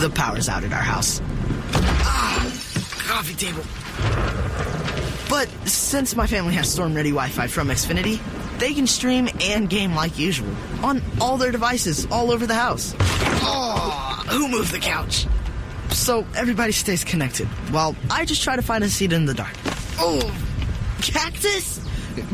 The 0.00 0.10
power's 0.10 0.48
out 0.48 0.62
at 0.62 0.72
our 0.72 0.78
house 0.78 1.20
coffee 3.14 3.34
table. 3.34 3.62
But 5.28 5.48
since 5.68 6.16
my 6.16 6.26
family 6.26 6.54
has 6.54 6.68
storm 6.68 6.94
ready 6.94 7.10
Wi 7.10 7.28
Fi 7.28 7.46
from 7.46 7.68
Xfinity, 7.68 8.18
they 8.58 8.74
can 8.74 8.88
stream 8.88 9.28
and 9.40 9.70
game 9.70 9.94
like 9.94 10.18
usual 10.18 10.52
on 10.82 11.00
all 11.20 11.36
their 11.36 11.52
devices 11.52 12.08
all 12.10 12.32
over 12.32 12.44
the 12.44 12.54
house. 12.54 12.92
Oh, 12.98 14.24
who 14.30 14.48
moved 14.48 14.72
the 14.72 14.80
couch? 14.80 15.26
So 15.90 16.26
everybody 16.34 16.72
stays 16.72 17.04
connected 17.04 17.46
while 17.70 17.94
I 18.10 18.24
just 18.24 18.42
try 18.42 18.56
to 18.56 18.62
find 18.62 18.82
a 18.82 18.88
seat 18.88 19.12
in 19.12 19.26
the 19.26 19.34
dark. 19.34 19.54
Oh, 19.98 20.34
cactus? 21.00 21.80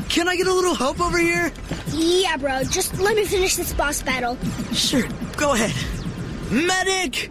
Can 0.09 0.29
I 0.29 0.37
get 0.37 0.47
a 0.47 0.55
little 0.55 0.75
help 0.75 0.99
over 0.99 1.19
here? 1.19 1.53
Yeah, 1.89 2.39
bro. 2.39 2.63
Just 2.65 2.99
let 2.99 3.17
me 3.17 3.27
finish 3.27 3.57
this 3.57 3.75
boss 3.75 4.03
battle. 4.03 4.39
Sure, 4.73 5.07
go 5.37 5.53
ahead. 5.53 5.75
Medic! 6.51 7.31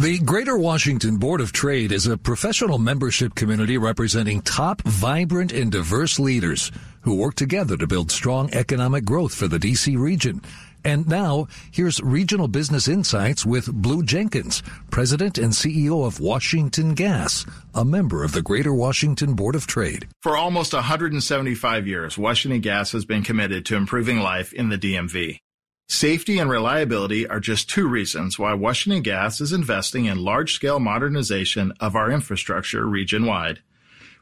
The 0.00 0.18
Greater 0.18 0.58
Washington 0.58 1.18
Board 1.18 1.40
of 1.40 1.52
Trade 1.52 1.92
is 1.92 2.08
a 2.08 2.18
professional 2.18 2.78
membership 2.78 3.36
community 3.36 3.78
representing 3.78 4.42
top, 4.42 4.82
vibrant, 4.82 5.52
and 5.52 5.70
diverse 5.70 6.18
leaders 6.18 6.72
who 7.02 7.14
work 7.14 7.36
together 7.36 7.76
to 7.76 7.86
build 7.86 8.10
strong 8.10 8.52
economic 8.52 9.04
growth 9.04 9.32
for 9.32 9.46
the 9.46 9.60
D.C. 9.60 9.96
region. 9.96 10.42
And 10.84 11.06
now, 11.06 11.46
here's 11.70 12.00
Regional 12.00 12.48
Business 12.48 12.88
Insights 12.88 13.46
with 13.46 13.72
Blue 13.72 14.02
Jenkins, 14.02 14.64
President 14.90 15.38
and 15.38 15.52
CEO 15.52 16.04
of 16.04 16.18
Washington 16.18 16.94
Gas, 16.94 17.46
a 17.72 17.84
member 17.84 18.24
of 18.24 18.32
the 18.32 18.42
Greater 18.42 18.74
Washington 18.74 19.34
Board 19.34 19.54
of 19.54 19.68
Trade. 19.68 20.08
For 20.22 20.36
almost 20.36 20.74
175 20.74 21.86
years, 21.86 22.18
Washington 22.18 22.60
Gas 22.60 22.90
has 22.90 23.04
been 23.04 23.22
committed 23.22 23.64
to 23.66 23.76
improving 23.76 24.18
life 24.18 24.52
in 24.52 24.70
the 24.70 24.76
DMV. 24.76 25.38
Safety 25.88 26.38
and 26.38 26.48
reliability 26.48 27.26
are 27.28 27.40
just 27.40 27.68
two 27.68 27.86
reasons 27.86 28.38
why 28.38 28.54
Washington 28.54 29.02
Gas 29.02 29.40
is 29.40 29.52
investing 29.52 30.06
in 30.06 30.16
large-scale 30.16 30.80
modernization 30.80 31.72
of 31.78 31.94
our 31.94 32.10
infrastructure 32.10 32.86
region-wide. 32.86 33.60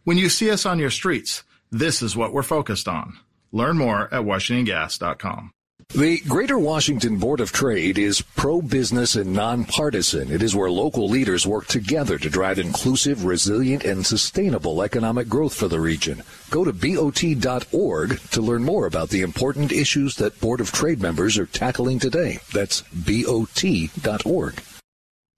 When 0.02 0.18
you 0.18 0.28
see 0.28 0.50
us 0.50 0.66
on 0.66 0.80
your 0.80 0.90
streets, 0.90 1.44
this 1.70 2.02
is 2.02 2.16
what 2.16 2.32
we're 2.32 2.42
focused 2.42 2.88
on. 2.88 3.16
Learn 3.52 3.78
more 3.78 4.12
at 4.12 4.22
washingtongas.com. 4.22 5.52
The 5.94 6.20
Greater 6.20 6.58
Washington 6.58 7.18
Board 7.18 7.40
of 7.40 7.52
Trade 7.52 7.98
is 7.98 8.22
pro-business 8.22 9.14
and 9.14 9.34
nonpartisan. 9.34 10.32
It 10.32 10.42
is 10.42 10.56
where 10.56 10.70
local 10.70 11.06
leaders 11.06 11.46
work 11.46 11.66
together 11.66 12.16
to 12.16 12.30
drive 12.30 12.58
inclusive, 12.58 13.26
resilient, 13.26 13.84
and 13.84 14.06
sustainable 14.06 14.82
economic 14.82 15.28
growth 15.28 15.52
for 15.52 15.68
the 15.68 15.80
region. 15.80 16.22
Go 16.48 16.64
to 16.64 16.72
BOT.org 16.72 18.18
to 18.30 18.40
learn 18.40 18.64
more 18.64 18.86
about 18.86 19.10
the 19.10 19.20
important 19.20 19.70
issues 19.70 20.16
that 20.16 20.40
Board 20.40 20.62
of 20.62 20.72
Trade 20.72 21.02
members 21.02 21.36
are 21.36 21.44
tackling 21.44 21.98
today. 21.98 22.38
That's 22.54 22.80
BOT.org. 22.92 24.62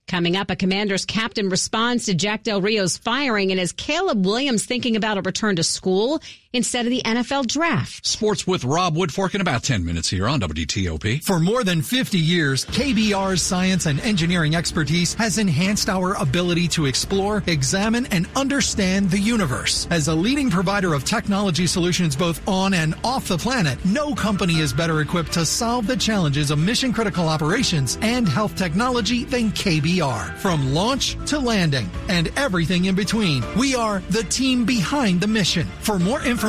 Coming 0.07 0.37
up, 0.37 0.51
a 0.51 0.57
commander's 0.57 1.05
captain 1.05 1.49
responds 1.49 2.07
to 2.07 2.15
Jack 2.15 2.45
Del 2.45 2.61
Rio's 2.61 2.97
firing 2.97 3.51
and 3.51 3.59
is 3.59 3.73
Caleb 3.73 4.25
Williams 4.25 4.67
thinking 4.67 4.95
about 4.95 5.19
a 5.19 5.23
return 5.23 5.57
to 5.57 5.65
school 5.65 6.21
instead 6.55 6.87
of 6.87 6.91
the 6.91 7.03
NFL 7.05 7.49
draft? 7.49 8.07
Sports 8.07 8.47
with 8.47 8.65
Rob 8.65 8.97
Woodfork 8.97 9.35
in 9.35 9.41
about 9.41 9.65
10 9.65 9.85
minutes 9.85 10.09
here 10.09 10.29
on 10.29 10.41
WTOP. 10.41 11.23
For 11.25 11.41
more 11.41 11.65
than 11.65 11.83
50 11.83 12.17
years, 12.17 12.65
KBR's 12.67 13.43
science 13.43 13.87
and 13.87 13.99
engineering 14.01 14.55
expertise 14.55 15.15
has 15.15 15.39
enhanced 15.39 15.89
our 15.89 16.15
ability 16.15 16.69
to 16.69 16.87
explore, 16.87 17.43
examine, 17.49 18.07
and 18.07 18.29
understand 18.37 19.11
the 19.11 19.19
universe. 19.19 19.89
As 19.91 20.07
a 20.07 20.15
leading 20.15 20.49
provider 20.49 20.95
of 20.95 21.05
technology 21.05 21.67
solutions 21.67 22.15
both 22.15 22.47
on 22.47 22.73
and 22.73 22.95
off 23.03 23.27
the 23.27 23.37
planet, 23.37 23.85
no 23.85 24.15
company 24.15 24.61
is 24.61 24.73
better 24.73 25.01
equipped 25.01 25.33
to 25.33 25.45
solve 25.45 25.89
the 25.89 25.97
challenges 25.97 26.53
of 26.53 26.61
mission 26.61 26.93
critical 26.93 27.29
operations 27.29 27.99
and 28.01 28.29
health 28.29 28.55
technology 28.55 29.25
than 29.25 29.51
KBR. 29.51 30.37
From 30.39 30.73
launch 30.73 31.17
to 31.27 31.41
landing 31.41 31.91
and 32.09 32.31
everything 32.37 32.85
in 32.85 32.95
between, 32.95 33.43
we 33.57 33.75
are 33.75 33.99
the 34.11 34.23
team 34.23 34.65
behind 34.65 35.21
the 35.21 35.27
mission. 35.27 35.67
For 35.81 35.99
more 35.99 36.23
information 36.23 36.44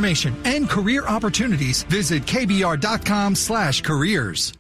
and 0.46 0.70
career 0.70 1.06
opportunities, 1.06 1.84
visit 1.84 2.24
kbr.com 2.24 3.36
slash 3.36 3.82
careers. 3.82 4.54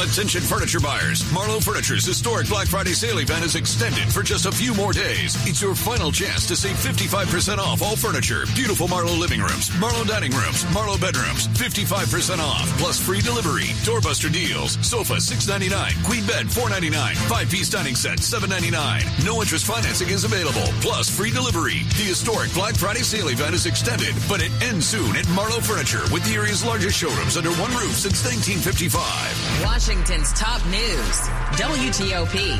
Attention 0.00 0.40
furniture 0.42 0.80
buyers. 0.80 1.22
Marlo 1.30 1.62
Furniture's 1.62 2.04
historic 2.04 2.48
Black 2.48 2.66
Friday 2.66 2.92
sale 2.92 3.18
event 3.18 3.44
is 3.44 3.54
extended 3.54 4.12
for 4.12 4.22
just 4.22 4.44
a 4.44 4.50
few 4.52 4.74
more 4.74 4.92
days. 4.92 5.36
It's 5.46 5.62
your 5.62 5.74
final 5.74 6.10
chance 6.10 6.46
to 6.48 6.56
save 6.56 6.74
55% 6.76 7.58
off 7.58 7.80
all 7.80 7.94
furniture. 7.96 8.44
Beautiful 8.54 8.88
Marlo 8.88 9.18
living 9.18 9.40
rooms, 9.40 9.70
Marlo 9.78 10.06
dining 10.06 10.32
rooms, 10.32 10.64
Marlo 10.74 11.00
bedrooms, 11.00 11.46
55% 11.48 12.38
off, 12.40 12.68
plus 12.78 12.98
free 12.98 13.20
delivery. 13.20 13.70
Doorbuster 13.86 14.30
deals. 14.32 14.76
Sofa 14.86 15.14
$6.99, 15.14 16.04
queen 16.04 16.26
bed 16.26 16.46
$4.99, 16.46 17.14
five-piece 17.28 17.70
dining 17.70 17.94
set 17.94 18.18
$7.99. 18.18 19.24
No 19.24 19.40
interest 19.40 19.64
financing 19.64 20.08
is 20.10 20.24
available, 20.24 20.66
plus 20.82 21.08
free 21.08 21.30
delivery. 21.30 21.86
The 21.96 22.10
historic 22.10 22.52
Black 22.52 22.74
Friday 22.74 23.02
sale 23.02 23.28
event 23.28 23.54
is 23.54 23.66
extended, 23.66 24.14
but 24.28 24.42
it 24.42 24.50
ends 24.60 24.86
soon 24.86 25.14
at 25.16 25.24
Marlo 25.26 25.62
Furniture 25.62 26.02
with 26.12 26.24
the 26.24 26.34
area's 26.34 26.64
largest 26.64 26.98
showrooms 26.98 27.36
under 27.36 27.50
one 27.62 27.72
roof 27.72 27.94
since 27.94 28.24
1955. 28.26 29.62
Washington's 29.86 30.32
top 30.32 30.64
news. 30.68 31.20
WTOP. 31.58 32.56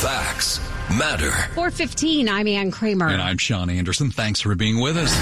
Facts 0.00 0.58
matter. 0.98 1.30
415, 1.54 2.28
I'm 2.28 2.48
Ann 2.48 2.72
Kramer. 2.72 3.10
And 3.10 3.22
I'm 3.22 3.38
Sean 3.38 3.70
Anderson. 3.70 4.10
Thanks 4.10 4.40
for 4.40 4.56
being 4.56 4.80
with 4.80 4.96
us. 4.96 5.14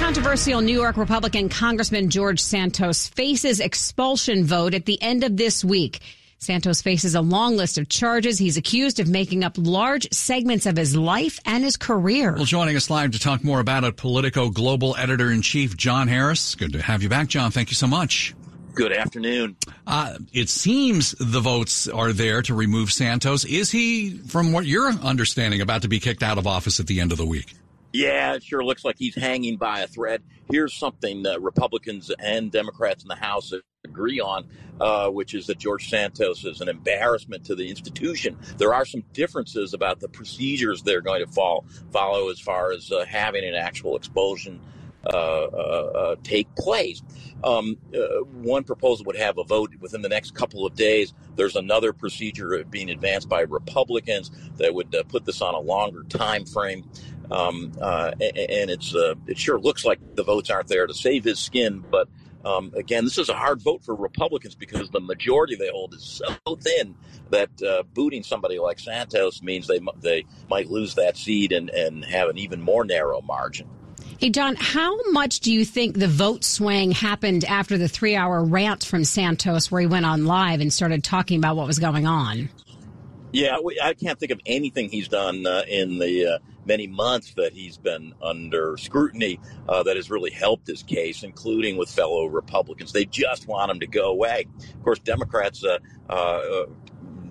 Controversial 0.00 0.60
New 0.60 0.78
York 0.78 0.98
Republican 0.98 1.48
Congressman 1.48 2.10
George 2.10 2.40
Santos 2.40 3.08
faces 3.08 3.58
expulsion 3.58 4.44
vote 4.44 4.74
at 4.74 4.84
the 4.84 5.00
end 5.00 5.24
of 5.24 5.34
this 5.34 5.64
week. 5.64 6.00
Santos 6.36 6.82
faces 6.82 7.14
a 7.14 7.22
long 7.22 7.56
list 7.56 7.78
of 7.78 7.88
charges. 7.88 8.38
He's 8.38 8.58
accused 8.58 9.00
of 9.00 9.08
making 9.08 9.44
up 9.44 9.54
large 9.56 10.12
segments 10.12 10.66
of 10.66 10.76
his 10.76 10.94
life 10.94 11.40
and 11.46 11.64
his 11.64 11.78
career. 11.78 12.34
Well, 12.34 12.44
joining 12.44 12.76
us 12.76 12.90
live 12.90 13.12
to 13.12 13.18
talk 13.18 13.42
more 13.42 13.60
about 13.60 13.82
it, 13.84 13.96
Politico 13.96 14.50
Global 14.50 14.94
Editor 14.98 15.30
in 15.30 15.40
Chief 15.40 15.74
John 15.74 16.06
Harris. 16.06 16.54
Good 16.54 16.74
to 16.74 16.82
have 16.82 17.02
you 17.02 17.08
back, 17.08 17.28
John. 17.28 17.50
Thank 17.50 17.70
you 17.70 17.76
so 17.76 17.86
much. 17.86 18.34
Good 18.74 18.92
afternoon. 18.92 19.56
Uh, 19.86 20.18
it 20.32 20.48
seems 20.48 21.12
the 21.12 21.40
votes 21.40 21.88
are 21.88 22.12
there 22.12 22.42
to 22.42 22.54
remove 22.54 22.92
Santos. 22.92 23.44
Is 23.44 23.70
he, 23.70 24.10
from 24.10 24.52
what 24.52 24.64
you're 24.64 24.90
understanding, 24.90 25.60
about 25.60 25.82
to 25.82 25.88
be 25.88 25.98
kicked 25.98 26.22
out 26.22 26.38
of 26.38 26.46
office 26.46 26.80
at 26.80 26.86
the 26.86 27.00
end 27.00 27.12
of 27.12 27.18
the 27.18 27.26
week? 27.26 27.54
Yeah, 27.92 28.34
it 28.34 28.44
sure 28.44 28.64
looks 28.64 28.84
like 28.84 28.96
he's 28.98 29.16
hanging 29.16 29.56
by 29.56 29.80
a 29.80 29.88
thread. 29.88 30.22
Here's 30.50 30.74
something 30.74 31.24
that 31.24 31.42
Republicans 31.42 32.10
and 32.20 32.52
Democrats 32.52 33.02
in 33.02 33.08
the 33.08 33.16
House 33.16 33.52
agree 33.84 34.20
on, 34.20 34.46
uh, 34.80 35.08
which 35.08 35.34
is 35.34 35.46
that 35.48 35.58
George 35.58 35.88
Santos 35.88 36.44
is 36.44 36.60
an 36.60 36.68
embarrassment 36.68 37.44
to 37.46 37.56
the 37.56 37.68
institution. 37.68 38.38
There 38.58 38.72
are 38.72 38.84
some 38.84 39.02
differences 39.12 39.74
about 39.74 39.98
the 39.98 40.08
procedures 40.08 40.82
they're 40.82 41.00
going 41.00 41.24
to 41.24 41.32
follow, 41.32 41.64
follow 41.90 42.30
as 42.30 42.38
far 42.38 42.72
as 42.72 42.92
uh, 42.92 43.04
having 43.06 43.44
an 43.44 43.54
actual 43.54 43.96
expulsion 43.96 44.60
take 46.22 46.54
place. 46.56 47.02
Um, 47.42 47.78
uh, 47.94 48.24
one 48.42 48.64
proposal 48.64 49.06
would 49.06 49.16
have 49.16 49.38
a 49.38 49.44
vote 49.44 49.72
within 49.80 50.02
the 50.02 50.08
next 50.08 50.34
couple 50.34 50.66
of 50.66 50.74
days. 50.74 51.14
There's 51.36 51.56
another 51.56 51.92
procedure 51.92 52.62
being 52.64 52.90
advanced 52.90 53.28
by 53.28 53.40
Republicans 53.42 54.30
that 54.56 54.74
would 54.74 54.94
uh, 54.94 55.04
put 55.04 55.24
this 55.24 55.40
on 55.40 55.54
a 55.54 55.60
longer 55.60 56.02
time 56.04 56.44
frame. 56.44 56.88
Um, 57.30 57.72
uh, 57.80 58.10
and 58.20 58.70
it's 58.70 58.92
it 59.26 59.38
sure 59.38 59.58
looks 59.58 59.84
like 59.84 60.00
the 60.16 60.24
votes 60.24 60.50
aren't 60.50 60.66
there 60.66 60.86
to 60.86 60.94
save 60.94 61.22
his 61.22 61.38
skin, 61.38 61.84
but 61.88 62.08
um, 62.44 62.72
again, 62.74 63.04
this 63.04 63.18
is 63.18 63.28
a 63.28 63.34
hard 63.34 63.60
vote 63.60 63.84
for 63.84 63.94
Republicans 63.94 64.54
because 64.54 64.90
the 64.90 65.00
majority 65.00 65.56
they 65.56 65.70
hold 65.70 65.94
is 65.94 66.22
so 66.46 66.56
thin 66.56 66.94
that 67.30 67.50
uh, 67.62 67.82
booting 67.94 68.22
somebody 68.22 68.58
like 68.58 68.78
Santos 68.78 69.42
means 69.42 69.66
they 69.66 69.80
they 70.00 70.24
might 70.48 70.70
lose 70.70 70.94
that 70.94 71.16
seat 71.16 71.52
and, 71.52 71.70
and 71.70 72.04
have 72.04 72.28
an 72.28 72.38
even 72.38 72.60
more 72.60 72.84
narrow 72.84 73.20
margin. 73.20 73.68
Hey, 74.20 74.28
John, 74.28 74.54
how 74.56 74.98
much 75.12 75.40
do 75.40 75.50
you 75.50 75.64
think 75.64 75.98
the 75.98 76.06
vote 76.06 76.44
swing 76.44 76.90
happened 76.90 77.42
after 77.42 77.78
the 77.78 77.88
three 77.88 78.16
hour 78.16 78.44
rant 78.44 78.84
from 78.84 79.02
Santos 79.02 79.70
where 79.70 79.80
he 79.80 79.86
went 79.86 80.04
on 80.04 80.26
live 80.26 80.60
and 80.60 80.70
started 80.70 81.02
talking 81.02 81.38
about 81.38 81.56
what 81.56 81.66
was 81.66 81.78
going 81.78 82.06
on? 82.06 82.50
Yeah, 83.32 83.56
I 83.82 83.94
can't 83.94 84.18
think 84.20 84.30
of 84.30 84.38
anything 84.44 84.90
he's 84.90 85.08
done 85.08 85.46
uh, 85.46 85.62
in 85.66 85.98
the 85.98 86.34
uh, 86.34 86.38
many 86.66 86.86
months 86.86 87.32
that 87.38 87.54
he's 87.54 87.78
been 87.78 88.12
under 88.22 88.76
scrutiny 88.76 89.40
uh, 89.66 89.84
that 89.84 89.96
has 89.96 90.10
really 90.10 90.32
helped 90.32 90.66
his 90.66 90.82
case, 90.82 91.22
including 91.22 91.78
with 91.78 91.88
fellow 91.88 92.26
Republicans. 92.26 92.92
They 92.92 93.06
just 93.06 93.48
want 93.48 93.70
him 93.70 93.80
to 93.80 93.86
go 93.86 94.10
away. 94.10 94.44
Of 94.74 94.82
course, 94.82 94.98
Democrats 94.98 95.64
uh, 95.64 95.78
uh, 96.10 96.66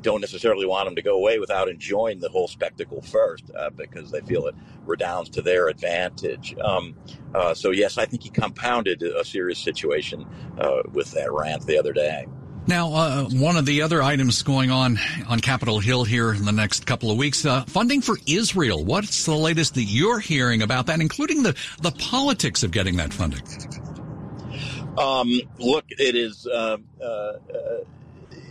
don't 0.01 0.21
necessarily 0.21 0.65
want 0.65 0.87
them 0.87 0.95
to 0.95 1.01
go 1.01 1.15
away 1.15 1.39
without 1.39 1.69
enjoying 1.69 2.19
the 2.19 2.29
whole 2.29 2.47
spectacle 2.47 3.01
first 3.01 3.51
uh, 3.55 3.69
because 3.71 4.11
they 4.11 4.21
feel 4.21 4.47
it 4.47 4.55
redounds 4.85 5.29
to 5.31 5.41
their 5.41 5.67
advantage. 5.67 6.55
Um, 6.59 6.95
uh, 7.33 7.53
so, 7.53 7.71
yes, 7.71 7.97
I 7.97 8.05
think 8.05 8.23
he 8.23 8.29
compounded 8.29 9.03
a 9.03 9.23
serious 9.23 9.59
situation 9.59 10.25
uh, 10.59 10.83
with 10.91 11.11
that 11.11 11.31
rant 11.31 11.65
the 11.65 11.77
other 11.77 11.93
day. 11.93 12.25
Now, 12.67 12.93
uh, 12.93 13.23
one 13.25 13.55
of 13.57 13.65
the 13.65 13.81
other 13.81 14.03
items 14.03 14.43
going 14.43 14.69
on 14.69 14.99
on 15.27 15.39
Capitol 15.39 15.79
Hill 15.79 16.03
here 16.03 16.33
in 16.33 16.45
the 16.45 16.51
next 16.51 16.85
couple 16.85 17.09
of 17.09 17.17
weeks, 17.17 17.45
uh, 17.45 17.63
funding 17.63 18.01
for 18.01 18.17
Israel. 18.27 18.85
What's 18.85 19.25
the 19.25 19.35
latest 19.35 19.73
that 19.75 19.83
you're 19.83 20.19
hearing 20.19 20.61
about 20.61 20.85
that, 20.85 20.99
including 20.99 21.41
the, 21.41 21.55
the 21.81 21.91
politics 21.91 22.61
of 22.61 22.69
getting 22.69 22.97
that 22.97 23.11
funding? 23.11 23.41
Um, 24.99 25.41
look, 25.57 25.85
it 25.89 26.15
is 26.15 26.45
uh, 26.45 26.77
uh 27.03 27.33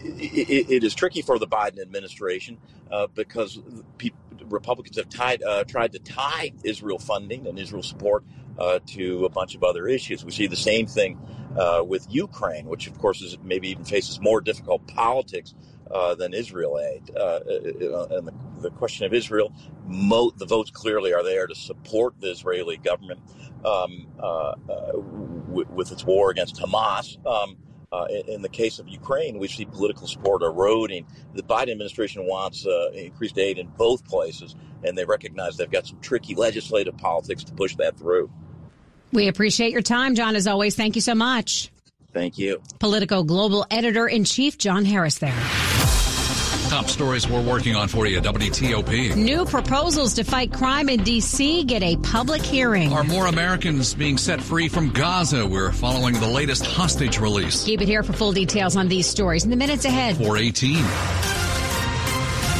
it, 0.02 0.70
it 0.70 0.84
is 0.84 0.94
tricky 0.94 1.22
for 1.22 1.38
the 1.38 1.46
Biden 1.46 1.80
administration 1.80 2.58
uh, 2.90 3.06
because 3.14 3.60
people, 3.98 4.18
Republicans 4.46 4.96
have 4.96 5.08
tied, 5.08 5.42
uh, 5.42 5.64
tried 5.64 5.92
to 5.92 5.98
tie 5.98 6.52
Israel 6.64 6.98
funding 6.98 7.46
and 7.46 7.58
Israel 7.58 7.82
support 7.82 8.24
uh, 8.58 8.80
to 8.86 9.24
a 9.24 9.28
bunch 9.28 9.54
of 9.54 9.62
other 9.62 9.86
issues. 9.86 10.24
We 10.24 10.30
see 10.30 10.46
the 10.46 10.56
same 10.56 10.86
thing 10.86 11.18
uh, 11.56 11.82
with 11.86 12.06
Ukraine, 12.10 12.66
which 12.66 12.86
of 12.86 12.98
course 12.98 13.22
is 13.22 13.36
maybe 13.42 13.68
even 13.70 13.84
faces 13.84 14.20
more 14.20 14.40
difficult 14.40 14.86
politics 14.86 15.54
uh, 15.90 16.14
than 16.14 16.34
Israel 16.34 16.78
aid. 16.78 17.14
Uh, 17.16 17.40
and 18.10 18.26
the, 18.26 18.34
the, 18.60 18.70
question 18.70 19.06
of 19.06 19.14
Israel, 19.14 19.52
mo- 19.86 20.32
the 20.36 20.46
votes 20.46 20.70
clearly 20.70 21.14
are 21.14 21.22
there 21.22 21.46
to 21.46 21.54
support 21.54 22.14
the 22.20 22.30
Israeli 22.30 22.76
government 22.76 23.20
um, 23.64 24.06
w- 24.18 25.66
with 25.70 25.90
its 25.92 26.04
war 26.04 26.30
against 26.30 26.56
Hamas. 26.56 27.24
Um, 27.26 27.56
uh, 27.92 28.06
in, 28.10 28.34
in, 28.34 28.42
the 28.42 28.48
case 28.48 28.78
of 28.78 28.88
Ukraine, 28.88 29.38
we 29.38 29.48
see 29.48 29.64
political 29.64 30.06
support 30.06 30.42
eroding. 30.42 31.06
The 31.34 31.42
Biden 31.42 31.72
administration 31.72 32.26
wants 32.26 32.66
uh, 32.66 32.90
increased 32.94 33.38
aid 33.38 33.58
in 33.58 33.66
both 33.68 34.06
places, 34.06 34.56
and 34.84 34.96
they 34.96 35.04
recognize 35.04 35.56
they've 35.56 35.70
got 35.70 35.86
some 35.86 36.00
tricky 36.00 36.34
legislative 36.34 36.96
politics 36.98 37.44
to 37.44 37.52
push 37.52 37.76
that 37.76 37.98
through. 37.98 38.30
We 39.12 39.28
appreciate 39.28 39.72
your 39.72 39.82
time, 39.82 40.14
John, 40.14 40.36
as 40.36 40.46
always. 40.46 40.76
Thank 40.76 40.96
you 40.96 41.02
so 41.02 41.14
much. 41.14 41.70
Thank 42.12 42.38
you. 42.38 42.60
Politico 42.78 43.22
Global 43.22 43.66
Editor 43.70 44.06
in 44.06 44.24
Chief 44.24 44.58
John 44.58 44.84
Harris 44.84 45.18
there. 45.18 45.67
Top 46.68 46.90
stories 46.90 47.26
we're 47.26 47.42
working 47.42 47.74
on 47.74 47.88
for 47.88 48.06
you, 48.06 48.20
WTOP. 48.20 49.16
New 49.16 49.46
proposals 49.46 50.12
to 50.12 50.22
fight 50.22 50.52
crime 50.52 50.90
in 50.90 51.02
D.C. 51.02 51.64
get 51.64 51.82
a 51.82 51.96
public 51.96 52.42
hearing. 52.42 52.92
Are 52.92 53.04
more 53.04 53.26
Americans 53.26 53.94
being 53.94 54.18
set 54.18 54.38
free 54.38 54.68
from 54.68 54.90
Gaza? 54.90 55.46
We're 55.46 55.72
following 55.72 56.12
the 56.20 56.28
latest 56.28 56.66
hostage 56.66 57.18
release. 57.18 57.64
Keep 57.64 57.80
it 57.80 57.88
here 57.88 58.02
for 58.02 58.12
full 58.12 58.32
details 58.32 58.76
on 58.76 58.86
these 58.86 59.06
stories 59.06 59.44
in 59.44 59.50
the 59.50 59.56
minutes 59.56 59.86
ahead. 59.86 60.18
418. 60.18 61.37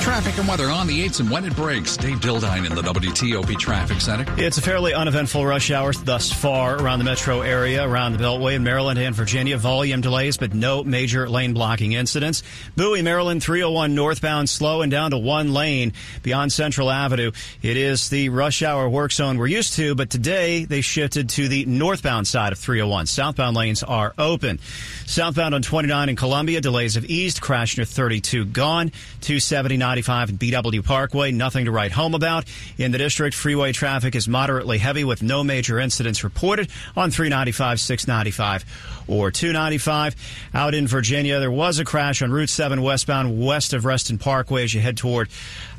Traffic 0.08 0.38
and 0.38 0.48
weather 0.48 0.70
on 0.70 0.86
the 0.86 1.06
8s 1.06 1.20
and 1.20 1.30
when 1.30 1.44
it 1.44 1.54
breaks. 1.54 1.94
Dave 1.94 2.18
Dildine 2.20 2.64
in 2.64 2.74
the 2.74 2.80
WTOP 2.80 3.58
Traffic 3.58 4.00
Center. 4.00 4.24
It's 4.38 4.56
a 4.56 4.62
fairly 4.62 4.94
uneventful 4.94 5.44
rush 5.44 5.70
hour 5.70 5.92
thus 5.92 6.32
far 6.32 6.82
around 6.82 7.00
the 7.00 7.04
metro 7.04 7.42
area, 7.42 7.86
around 7.86 8.14
the 8.14 8.24
Beltway 8.24 8.54
in 8.54 8.64
Maryland 8.64 8.98
and 8.98 9.14
Virginia. 9.14 9.58
Volume 9.58 10.00
delays, 10.00 10.38
but 10.38 10.54
no 10.54 10.82
major 10.82 11.28
lane 11.28 11.52
blocking 11.52 11.92
incidents. 11.92 12.42
Bowie, 12.74 13.02
Maryland, 13.02 13.42
301 13.42 13.94
northbound, 13.94 14.48
slow 14.48 14.80
and 14.80 14.90
down 14.90 15.10
to 15.10 15.18
one 15.18 15.52
lane 15.52 15.92
beyond 16.22 16.54
Central 16.54 16.90
Avenue. 16.90 17.30
It 17.60 17.76
is 17.76 18.08
the 18.08 18.30
rush 18.30 18.62
hour 18.62 18.88
work 18.88 19.12
zone 19.12 19.36
we're 19.36 19.46
used 19.48 19.74
to, 19.74 19.94
but 19.94 20.08
today 20.08 20.64
they 20.64 20.80
shifted 20.80 21.28
to 21.30 21.48
the 21.48 21.66
northbound 21.66 22.26
side 22.26 22.52
of 22.52 22.58
301. 22.58 23.04
Southbound 23.06 23.54
lanes 23.54 23.82
are 23.82 24.14
open. 24.16 24.58
Southbound 25.04 25.54
on 25.54 25.60
29 25.60 26.08
in 26.08 26.16
Columbia, 26.16 26.62
delays 26.62 26.94
have 26.94 27.04
eased. 27.04 27.42
Crash 27.42 27.76
near 27.76 27.84
32 27.84 28.46
gone. 28.46 28.88
270 29.20 29.76
95 29.98 30.28
and 30.30 30.38
BW 30.38 30.84
Parkway, 30.84 31.32
nothing 31.32 31.64
to 31.64 31.72
write 31.72 31.90
home 31.90 32.14
about. 32.14 32.44
In 32.76 32.92
the 32.92 32.98
district, 32.98 33.34
freeway 33.34 33.72
traffic 33.72 34.14
is 34.14 34.28
moderately 34.28 34.78
heavy 34.78 35.02
with 35.02 35.24
no 35.24 35.42
major 35.42 35.80
incidents 35.80 36.22
reported 36.22 36.70
on 36.96 37.10
395, 37.10 37.80
695, 37.80 38.64
or 39.08 39.32
295. 39.32 40.14
Out 40.54 40.74
in 40.74 40.86
Virginia, 40.86 41.40
there 41.40 41.50
was 41.50 41.80
a 41.80 41.84
crash 41.84 42.22
on 42.22 42.30
Route 42.30 42.48
7 42.48 42.80
westbound 42.80 43.44
west 43.44 43.72
of 43.72 43.84
Reston 43.84 44.18
Parkway 44.18 44.62
as 44.62 44.72
you 44.72 44.80
head 44.80 44.96
toward 44.96 45.30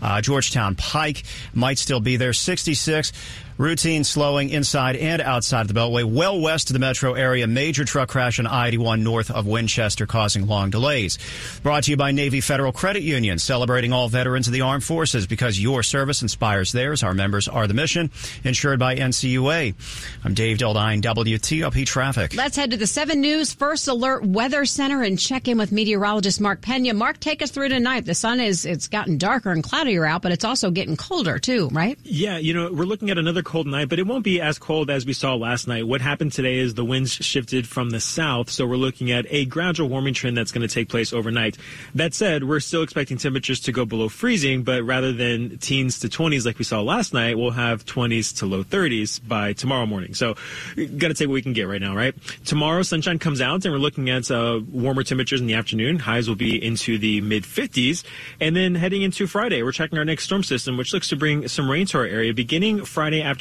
uh, 0.01 0.19
Georgetown 0.19 0.75
Pike. 0.75 1.23
Might 1.53 1.77
still 1.77 2.01
be 2.01 2.17
there. 2.17 2.33
66. 2.33 3.13
Routine 3.59 4.05
slowing 4.05 4.51
inside 4.51 4.95
and 4.95 5.21
outside 5.21 5.63
of 5.63 5.67
the 5.67 5.73
Beltway, 5.73 6.05
well 6.05 6.39
west 6.39 6.69
of 6.69 6.73
the 6.75 6.79
metro 6.79 7.13
area. 7.13 7.45
Major 7.45 7.83
truck 7.83 8.07
crash 8.07 8.39
on 8.39 8.47
I-81 8.47 9.01
north 9.01 9.29
of 9.29 9.45
Winchester 9.45 10.05
causing 10.05 10.47
long 10.47 10.69
delays. 10.69 11.17
Brought 11.61 11.83
to 11.83 11.91
you 11.91 11.97
by 11.97 12.13
Navy 12.13 12.39
Federal 12.39 12.71
Credit 12.71 13.03
Union, 13.03 13.37
celebrating 13.37 13.91
all 13.91 14.07
veterans 14.07 14.47
of 14.47 14.53
the 14.53 14.61
armed 14.61 14.85
forces 14.85 15.27
because 15.27 15.59
your 15.59 15.83
service 15.83 16.21
inspires 16.21 16.71
theirs. 16.71 17.03
Our 17.03 17.13
members 17.13 17.49
are 17.49 17.67
the 17.67 17.73
mission, 17.73 18.11
insured 18.45 18.79
by 18.79 18.95
NCUA. 18.95 19.75
I'm 20.23 20.33
Dave 20.33 20.57
Dildine, 20.57 21.01
WTOP 21.01 21.85
Traffic. 21.85 22.35
Let's 22.35 22.55
head 22.55 22.71
to 22.71 22.77
the 22.77 22.87
7 22.87 23.19
News 23.19 23.53
First 23.53 23.89
Alert 23.89 24.25
Weather 24.25 24.63
Center 24.63 25.03
and 25.03 25.19
check 25.19 25.49
in 25.49 25.57
with 25.57 25.73
meteorologist 25.73 26.39
Mark 26.39 26.61
Pena. 26.61 26.93
Mark, 26.93 27.19
take 27.19 27.41
us 27.41 27.51
through 27.51 27.67
tonight. 27.67 28.05
The 28.05 28.15
sun 28.15 28.39
is, 28.39 28.65
it's 28.65 28.87
gotten 28.87 29.17
darker 29.17 29.51
and 29.51 29.61
cloudier 29.61 30.05
out, 30.05 30.21
but 30.21 30.31
it's 30.31 30.45
also 30.45 30.71
getting 30.71 30.95
colder 30.95 31.39
too, 31.39 31.67
right? 31.73 31.99
Yeah, 32.05 32.37
you 32.37 32.53
know, 32.53 32.71
we're 32.71 32.85
looking 32.85 33.09
at 33.09 33.17
another 33.17 33.43
cold 33.49 33.65
night, 33.65 33.89
but 33.89 33.97
it 33.97 34.05
won't 34.05 34.23
be 34.23 34.39
as 34.39 34.59
cold 34.59 34.91
as 34.91 35.07
we 35.07 35.11
saw 35.11 35.33
last 35.33 35.67
night. 35.67 35.87
What 35.87 36.01
happened 36.01 36.31
today 36.31 36.59
is 36.59 36.75
the 36.75 36.85
winds 36.85 37.11
shifted 37.11 37.67
from 37.67 37.89
the 37.89 37.99
south, 37.99 38.51
so 38.51 38.67
we're 38.67 38.75
looking 38.75 39.09
at 39.09 39.25
a 39.31 39.45
gradual 39.45 39.89
warming 39.89 40.13
trend 40.13 40.37
that's 40.37 40.51
going 40.51 40.65
to 40.65 40.71
take 40.71 40.87
place 40.87 41.11
overnight. 41.11 41.57
That 41.95 42.13
said, 42.13 42.43
we're 42.43 42.59
still 42.59 42.83
expecting 42.83 43.17
temperatures 43.17 43.59
to 43.61 43.71
go 43.71 43.85
below 43.85 44.07
freezing, 44.07 44.61
but 44.61 44.83
rather 44.83 45.11
than 45.11 45.57
teens 45.57 45.99
to 46.01 46.09
20s 46.09 46.45
like 46.45 46.59
we 46.59 46.63
saw 46.63 46.81
last 46.81 47.11
night, 47.11 47.39
we'll 47.39 47.49
have 47.49 47.85
20s 47.85 48.37
to 48.37 48.45
low 48.45 48.63
30s 48.63 49.19
by 49.27 49.53
tomorrow 49.53 49.87
morning. 49.87 50.13
So, 50.13 50.35
got 50.75 51.07
to 51.07 51.15
take 51.15 51.27
what 51.27 51.33
we 51.33 51.41
can 51.41 51.53
get 51.53 51.63
right 51.63 51.81
now, 51.81 51.95
right? 51.95 52.13
Tomorrow, 52.45 52.83
sunshine 52.83 53.17
comes 53.17 53.41
out, 53.41 53.65
and 53.65 53.73
we're 53.73 53.79
looking 53.79 54.11
at 54.11 54.29
uh, 54.29 54.61
warmer 54.71 55.01
temperatures 55.01 55.41
in 55.41 55.47
the 55.47 55.55
afternoon. 55.55 55.97
Highs 55.97 56.29
will 56.29 56.35
be 56.35 56.63
into 56.63 56.99
the 56.99 57.21
mid 57.21 57.45
50s, 57.45 58.03
and 58.39 58.55
then 58.55 58.75
heading 58.75 59.01
into 59.01 59.25
Friday, 59.25 59.63
we're 59.63 59.71
checking 59.71 59.97
our 59.97 60.05
next 60.05 60.25
storm 60.25 60.43
system, 60.43 60.77
which 60.77 60.93
looks 60.93 61.09
to 61.09 61.15
bring 61.15 61.47
some 61.47 61.67
rain 61.67 61.87
to 61.87 61.97
our 61.97 62.05
area 62.05 62.31
beginning 62.31 62.85
Friday 62.85 63.23
afternoon 63.23 63.38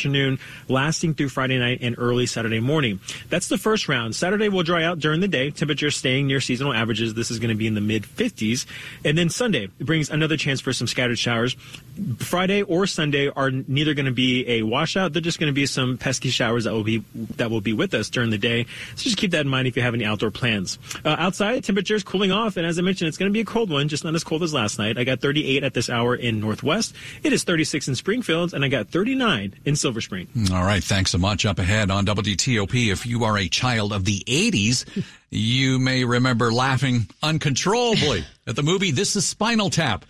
lasting 0.68 1.14
through 1.14 1.28
Friday 1.28 1.58
night 1.58 1.78
and 1.82 1.96
early 1.98 2.26
Saturday 2.26 2.60
morning. 2.60 3.00
That's 3.28 3.48
the 3.48 3.58
first 3.58 3.88
round. 3.88 4.14
Saturday 4.14 4.48
will 4.48 4.62
dry 4.62 4.84
out 4.84 4.98
during 4.98 5.20
the 5.20 5.28
day, 5.28 5.50
temperatures 5.50 5.96
staying 5.96 6.26
near 6.26 6.40
seasonal 6.40 6.72
averages. 6.72 7.14
This 7.14 7.30
is 7.30 7.38
going 7.38 7.50
to 7.50 7.54
be 7.54 7.66
in 7.66 7.74
the 7.74 7.80
mid 7.80 8.04
50s. 8.04 8.66
And 9.04 9.16
then 9.16 9.28
Sunday 9.28 9.66
brings 9.80 10.10
another 10.10 10.36
chance 10.36 10.60
for 10.60 10.72
some 10.72 10.86
scattered 10.86 11.18
showers. 11.18 11.56
Friday 12.18 12.62
or 12.62 12.86
Sunday 12.86 13.28
are 13.28 13.50
neither 13.50 13.94
going 13.94 14.06
to 14.06 14.12
be 14.12 14.48
a 14.48 14.62
washout. 14.62 15.12
They're 15.12 15.22
just 15.22 15.38
going 15.38 15.50
to 15.50 15.54
be 15.54 15.66
some 15.66 15.98
pesky 15.98 16.30
showers 16.30 16.64
that 16.64 16.72
will 16.72 16.84
be 16.84 17.02
that 17.36 17.50
will 17.50 17.60
be 17.60 17.72
with 17.72 17.94
us 17.94 18.08
during 18.08 18.30
the 18.30 18.38
day. 18.38 18.64
So 18.96 19.04
just 19.04 19.16
keep 19.16 19.32
that 19.32 19.40
in 19.40 19.48
mind 19.48 19.66
if 19.66 19.76
you 19.76 19.82
have 19.82 19.94
any 19.94 20.04
outdoor 20.04 20.30
plans. 20.30 20.78
Uh, 21.04 21.16
outside, 21.18 21.64
temperatures 21.64 22.04
cooling 22.04 22.32
off, 22.32 22.56
and 22.56 22.66
as 22.66 22.78
I 22.78 22.82
mentioned, 22.82 23.08
it's 23.08 23.18
going 23.18 23.30
to 23.30 23.32
be 23.32 23.40
a 23.40 23.44
cold 23.44 23.70
one, 23.70 23.88
just 23.88 24.04
not 24.04 24.14
as 24.14 24.24
cold 24.24 24.42
as 24.42 24.54
last 24.54 24.78
night. 24.78 24.98
I 24.98 25.04
got 25.04 25.20
38 25.20 25.64
at 25.64 25.74
this 25.74 25.90
hour 25.90 26.14
in 26.14 26.40
Northwest. 26.40 26.94
It 27.22 27.32
is 27.32 27.44
36 27.44 27.88
in 27.88 27.94
Springfield, 27.94 28.54
and 28.54 28.64
I 28.64 28.68
got 28.68 28.88
39 28.88 29.54
in 29.64 29.76
Silver 29.78 30.00
Spring. 30.00 30.28
All 30.52 30.64
right, 30.64 30.82
thanks 30.82 31.12
so 31.12 31.18
much. 31.18 31.46
Up 31.46 31.58
ahead 31.58 31.90
on 31.90 32.04
WTOP, 32.06 32.90
if 32.92 33.06
you 33.06 33.24
are 33.24 33.38
a 33.38 33.48
child 33.48 33.92
of 33.92 34.04
the 34.04 34.22
80s, 34.26 34.84
you 35.30 35.78
may 35.78 36.04
remember 36.04 36.52
laughing 36.52 37.08
uncontrollably 37.22 38.24
at 38.46 38.56
the 38.56 38.62
movie 38.62 38.90
This 38.90 39.16
is 39.16 39.26
Spinal 39.26 39.70
Tap. 39.70 40.04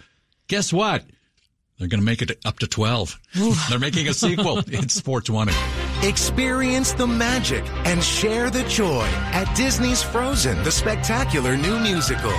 Guess 0.49 0.73
what? 0.73 1.05
They're 1.79 1.89
going 1.89 2.01
to 2.01 2.05
make 2.05 2.23
it 2.23 2.39
up 2.45 2.59
to 2.59 2.67
12. 2.67 3.19
They're 3.69 3.79
making 3.79 4.09
a 4.09 4.15
sequel. 4.15 4.63
It's 4.67 5.01
420. 5.01 5.53
Experience 6.09 6.93
the 6.93 7.07
magic 7.07 7.65
and 7.85 8.03
share 8.03 8.51
the 8.51 8.65
joy 8.65 9.07
at 9.33 9.55
Disney's 9.57 10.03
Frozen, 10.03 10.63
the 10.65 10.73
spectacular 10.73 11.57
new 11.57 11.79
musical. 11.79 12.33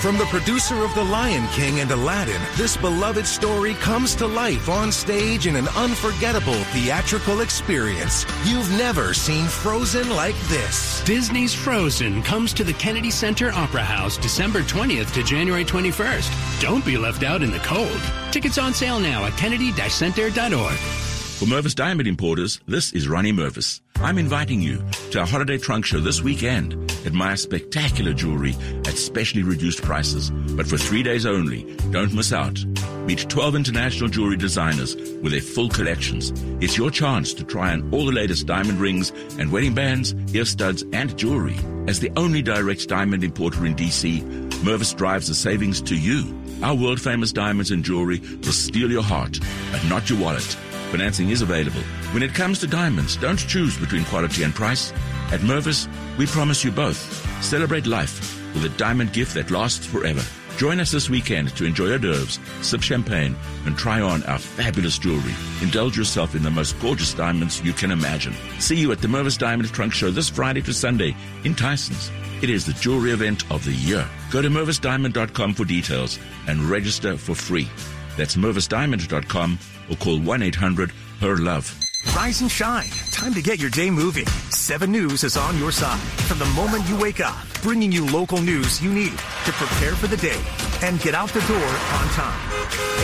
From 0.00 0.16
the 0.16 0.24
producer 0.24 0.82
of 0.82 0.94
The 0.94 1.04
Lion 1.04 1.46
King 1.48 1.80
and 1.80 1.90
Aladdin, 1.90 2.40
this 2.56 2.74
beloved 2.74 3.26
story 3.26 3.74
comes 3.74 4.14
to 4.14 4.26
life 4.26 4.70
on 4.70 4.90
stage 4.90 5.46
in 5.46 5.56
an 5.56 5.68
unforgettable 5.76 6.54
theatrical 6.72 7.42
experience. 7.42 8.24
You've 8.46 8.70
never 8.78 9.12
seen 9.12 9.44
Frozen 9.44 10.08
like 10.08 10.38
this. 10.48 11.04
Disney's 11.04 11.52
Frozen 11.52 12.22
comes 12.22 12.54
to 12.54 12.64
the 12.64 12.72
Kennedy 12.72 13.10
Center 13.10 13.50
Opera 13.50 13.82
House 13.82 14.16
December 14.16 14.60
20th 14.60 15.12
to 15.12 15.22
January 15.22 15.66
21st. 15.66 16.62
Don't 16.62 16.84
be 16.86 16.96
left 16.96 17.22
out 17.22 17.42
in 17.42 17.50
the 17.50 17.58
cold. 17.58 18.00
Tickets 18.30 18.56
on 18.56 18.72
sale 18.72 19.00
now 19.00 19.26
at 19.26 19.36
kennedy-center.org. 19.36 20.78
For 20.78 21.44
Mervis 21.44 21.74
Diamond 21.74 22.08
Importers, 22.08 22.58
this 22.66 22.94
is 22.94 23.06
Ronnie 23.06 23.34
Mervis. 23.34 23.82
I'm 23.96 24.16
inviting 24.16 24.62
you 24.62 24.82
to 25.10 25.20
our 25.20 25.26
holiday 25.26 25.58
trunk 25.58 25.84
show 25.84 26.00
this 26.00 26.22
weekend. 26.22 26.89
Admire 27.06 27.36
spectacular 27.36 28.12
jewelry 28.12 28.54
at 28.86 28.96
specially 28.96 29.42
reduced 29.42 29.82
prices, 29.82 30.30
but 30.30 30.66
for 30.66 30.76
three 30.76 31.02
days 31.02 31.26
only. 31.26 31.64
Don't 31.90 32.14
miss 32.14 32.32
out. 32.32 32.64
Meet 33.06 33.28
12 33.28 33.56
international 33.56 34.08
jewelry 34.08 34.36
designers 34.36 34.94
with 34.94 35.32
their 35.32 35.40
full 35.40 35.68
collections. 35.68 36.32
It's 36.62 36.76
your 36.76 36.90
chance 36.90 37.32
to 37.34 37.44
try 37.44 37.72
on 37.72 37.92
all 37.92 38.06
the 38.06 38.12
latest 38.12 38.46
diamond 38.46 38.78
rings 38.78 39.10
and 39.38 39.50
wedding 39.50 39.74
bands, 39.74 40.14
ear 40.34 40.44
studs, 40.44 40.84
and 40.92 41.16
jewelry. 41.16 41.56
As 41.88 42.00
the 42.00 42.12
only 42.16 42.42
direct 42.42 42.88
diamond 42.88 43.24
importer 43.24 43.66
in 43.66 43.74
DC, 43.74 44.22
Mervis 44.62 44.96
drives 44.96 45.28
the 45.28 45.34
savings 45.34 45.80
to 45.82 45.96
you. 45.96 46.36
Our 46.62 46.74
world 46.74 47.00
famous 47.00 47.32
diamonds 47.32 47.70
and 47.70 47.82
jewelry 47.82 48.20
will 48.20 48.52
steal 48.52 48.90
your 48.90 49.02
heart, 49.02 49.38
but 49.72 49.82
not 49.88 50.10
your 50.10 50.20
wallet. 50.20 50.56
Financing 50.90 51.30
is 51.30 51.40
available. 51.42 51.82
When 52.12 52.22
it 52.22 52.34
comes 52.34 52.58
to 52.60 52.66
diamonds, 52.66 53.16
don't 53.16 53.38
choose 53.38 53.78
between 53.78 54.04
quality 54.06 54.42
and 54.42 54.52
price. 54.52 54.92
At 55.30 55.40
Mervis, 55.40 55.88
we 56.18 56.26
promise 56.26 56.64
you 56.64 56.72
both. 56.72 56.98
Celebrate 57.44 57.86
life 57.86 58.36
with 58.54 58.64
a 58.64 58.76
diamond 58.76 59.12
gift 59.12 59.34
that 59.34 59.52
lasts 59.52 59.86
forever. 59.86 60.22
Join 60.56 60.80
us 60.80 60.90
this 60.90 61.08
weekend 61.08 61.56
to 61.56 61.64
enjoy 61.64 61.92
hors 61.92 61.98
d'oeuvres, 61.98 62.40
sip 62.60 62.82
champagne, 62.82 63.36
and 63.66 63.78
try 63.78 64.00
on 64.00 64.24
our 64.24 64.38
fabulous 64.38 64.98
jewelry. 64.98 65.32
Indulge 65.62 65.96
yourself 65.96 66.34
in 66.34 66.42
the 66.42 66.50
most 66.50 66.78
gorgeous 66.80 67.14
diamonds 67.14 67.62
you 67.62 67.72
can 67.72 67.92
imagine. 67.92 68.34
See 68.58 68.76
you 68.76 68.90
at 68.90 68.98
the 69.00 69.08
Mervis 69.08 69.38
Diamond 69.38 69.72
Trunk 69.72 69.92
Show 69.94 70.10
this 70.10 70.28
Friday 70.28 70.60
to 70.62 70.72
Sunday 70.72 71.14
in 71.44 71.54
Tysons. 71.54 72.10
It 72.42 72.50
is 72.50 72.66
the 72.66 72.72
jewelry 72.72 73.12
event 73.12 73.50
of 73.50 73.64
the 73.64 73.72
year. 73.72 74.06
Go 74.30 74.42
to 74.42 74.48
mervisdiamond.com 74.48 75.54
for 75.54 75.64
details 75.64 76.18
and 76.48 76.60
register 76.64 77.16
for 77.16 77.34
free. 77.34 77.68
That's 78.16 78.36
mervisdiamond.com 78.36 79.58
or 79.90 79.96
call 79.96 80.18
1-800-HER-LOVE. 80.18 81.86
Rise 82.16 82.40
and 82.40 82.50
shine. 82.50 82.88
Time 83.10 83.34
to 83.34 83.42
get 83.42 83.58
your 83.60 83.70
day 83.70 83.90
moving. 83.90 84.26
7 84.50 84.90
News 84.90 85.24
is 85.24 85.36
on 85.36 85.58
your 85.58 85.72
side 85.72 86.00
from 86.26 86.38
the 86.38 86.46
moment 86.46 86.88
you 86.88 86.96
wake 86.98 87.20
up, 87.20 87.36
bringing 87.62 87.92
you 87.92 88.06
local 88.06 88.40
news 88.40 88.82
you 88.82 88.90
need 88.92 89.12
to 89.12 89.52
prepare 89.52 89.94
for 89.94 90.06
the 90.06 90.16
day 90.16 90.40
and 90.82 91.00
get 91.00 91.14
out 91.14 91.28
the 91.30 91.40
door 91.40 91.56
on 91.58 92.08
time. 92.10 92.50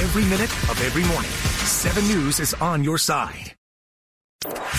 Every 0.03 0.25
minute 0.25 0.51
of 0.71 0.81
every 0.83 1.05
morning, 1.05 1.31
7 1.31 2.07
News 2.09 2.41
is 2.41 2.55
on 2.55 2.83
your 2.83 2.97
side. 2.99 3.53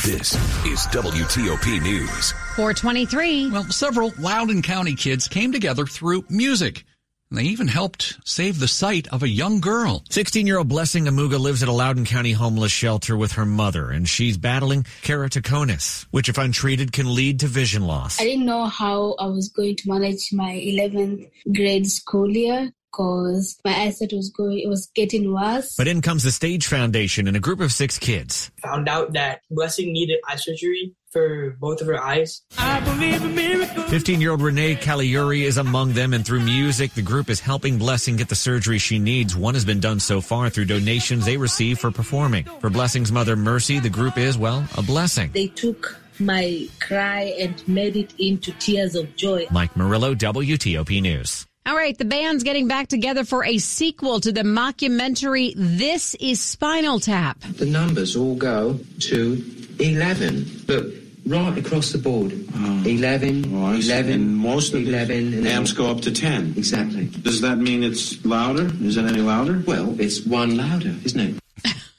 This 0.06 0.34
is 0.66 0.88
WTOP 0.88 1.82
News. 1.82 2.32
423. 2.56 3.52
Well, 3.52 3.64
several 3.66 4.14
Loudoun 4.18 4.62
County 4.62 4.96
kids 4.96 5.28
came 5.28 5.52
together 5.52 5.86
through 5.86 6.24
music. 6.30 6.86
They 7.30 7.44
even 7.44 7.68
helped 7.68 8.18
save 8.24 8.60
the 8.60 8.70
sight 8.70 9.08
of 9.10 9.22
a 9.22 9.28
young 9.28 9.60
girl. 9.60 10.04
16 10.10 10.48
year 10.48 10.60
old 10.60 10.70
Blessing 10.70 11.06
Amuga 11.06 11.38
lives 11.38 11.62
at 11.62 11.68
a 11.68 11.74
Loudoun 11.74 12.06
County 12.06 12.32
homeless 12.32 12.72
shelter 12.72 13.18
with 13.18 13.34
her 13.34 13.46
mother, 13.46 13.92
and 13.92 14.08
she's 14.08 14.38
battling 14.38 14.84
keratoconus, 15.04 16.06
which, 16.12 16.30
if 16.30 16.38
untreated, 16.38 16.94
can 16.94 17.14
lead 17.14 17.42
to 17.42 17.48
vision 17.48 17.86
loss. 17.86 18.22
I 18.22 18.24
didn't 18.24 18.46
know 18.46 18.66
how 18.66 19.16
I 19.20 19.26
was 19.26 19.50
going 19.50 19.76
to 19.76 19.90
manage 19.90 20.30
my 20.32 20.52
11th 20.52 21.30
grade 21.54 21.88
school 21.88 22.30
year 22.30 22.72
because 22.92 23.60
my 23.66 23.76
eyesight 23.76 24.14
was 24.14 24.30
going, 24.30 24.60
it 24.60 24.70
was 24.70 24.90
getting 24.96 25.34
worse. 25.34 25.76
But 25.76 25.88
in 25.88 26.02
comes 26.02 26.24
the 26.24 26.32
Stage 26.32 26.66
Foundation 26.66 27.28
and 27.28 27.36
a 27.36 27.42
group 27.42 27.60
of 27.60 27.72
six 27.74 28.00
kids. 28.00 28.52
Found 28.64 28.88
out 28.88 29.14
that 29.14 29.42
Blessing 29.52 29.92
needed 29.92 30.20
eye 30.28 30.38
surgery 30.38 30.96
for 31.12 31.56
both 31.60 31.82
of 31.82 31.88
her 31.88 32.02
eyes. 32.02 32.42
15 32.52 34.22
year 34.22 34.32
old 34.32 34.42
Renee 34.42 34.76
Caliuri 34.76 35.42
is 35.42 35.58
among 35.58 35.94
them, 35.94 36.14
and 36.14 36.26
through 36.26 36.42
music, 36.42 36.94
the 36.94 37.02
group 37.02 37.30
is 37.30 37.40
helping 37.40 37.78
Blessing 37.78 38.18
get 38.18 38.30
the 38.30 38.36
surgery 38.36 38.78
she 38.78 39.00
needs. 39.00 39.36
One 39.36 39.54
has 39.54 39.66
been 39.66 39.80
done 39.80 40.00
so 40.00 40.22
far 40.22 40.50
through 40.50 40.66
donations 40.66 41.26
they 41.26 41.38
receive 41.38 41.80
for 41.80 41.92
performing. 41.92 42.46
For 42.60 42.70
Blessing's 42.70 43.12
mother, 43.12 43.36
Mercy, 43.36 43.80
the 43.80 43.90
group 43.90 44.18
is, 44.18 44.38
well, 44.38 44.68
a 44.76 44.82
blessing. 44.82 45.32
They 45.32 45.48
took 45.48 45.98
my 46.20 46.68
cry 46.80 47.36
and 47.40 47.66
made 47.68 47.96
it 47.96 48.14
into 48.20 48.52
tears 48.54 48.96
of 48.96 49.16
joy. 49.16 49.48
Mike 49.52 49.76
Murillo, 49.78 50.16
WTOP 50.16 51.02
News. 51.02 51.46
All 51.66 51.76
right, 51.76 51.98
the 51.98 52.06
band's 52.06 52.44
getting 52.44 52.70
back 52.70 52.88
together 52.88 53.26
for 53.26 53.44
a 53.44 53.58
sequel 53.58 54.22
to 54.22 54.32
the 54.32 54.44
mockumentary 54.44 55.54
This 55.58 56.16
is 56.16 56.40
Spinal 56.40 57.02
Tap. 57.02 57.42
The 57.42 57.66
numbers 57.66 58.16
all 58.16 58.36
go 58.36 58.80
to 59.02 59.67
11. 59.80 60.64
Look, 60.68 60.94
right 61.26 61.58
across 61.58 61.92
the 61.92 61.98
board. 61.98 62.34
Ah. 62.56 62.84
11, 62.86 63.52
Oh, 63.54 63.66
I 63.66 63.80
see. 63.80 63.92
11, 63.92 64.14
And 64.14 64.36
most 64.38 64.74
of 64.74 64.82
11, 64.88 65.32
the 65.32 65.38
and 65.40 65.48
amps 65.48 65.72
go 65.74 65.88
up 65.92 66.02
to 66.02 66.12
10. 66.12 66.54
Exactly. 66.58 67.06
Does 67.22 67.42
that 67.42 67.58
mean 67.58 67.84
it's 67.84 68.24
louder? 68.26 68.72
Is 68.82 68.98
it 68.98 69.06
any 69.06 69.22
louder? 69.22 69.62
Well, 69.66 69.96
it's 70.00 70.26
one 70.26 70.56
louder, 70.58 70.96
isn't 71.04 71.20
it? 71.20 71.36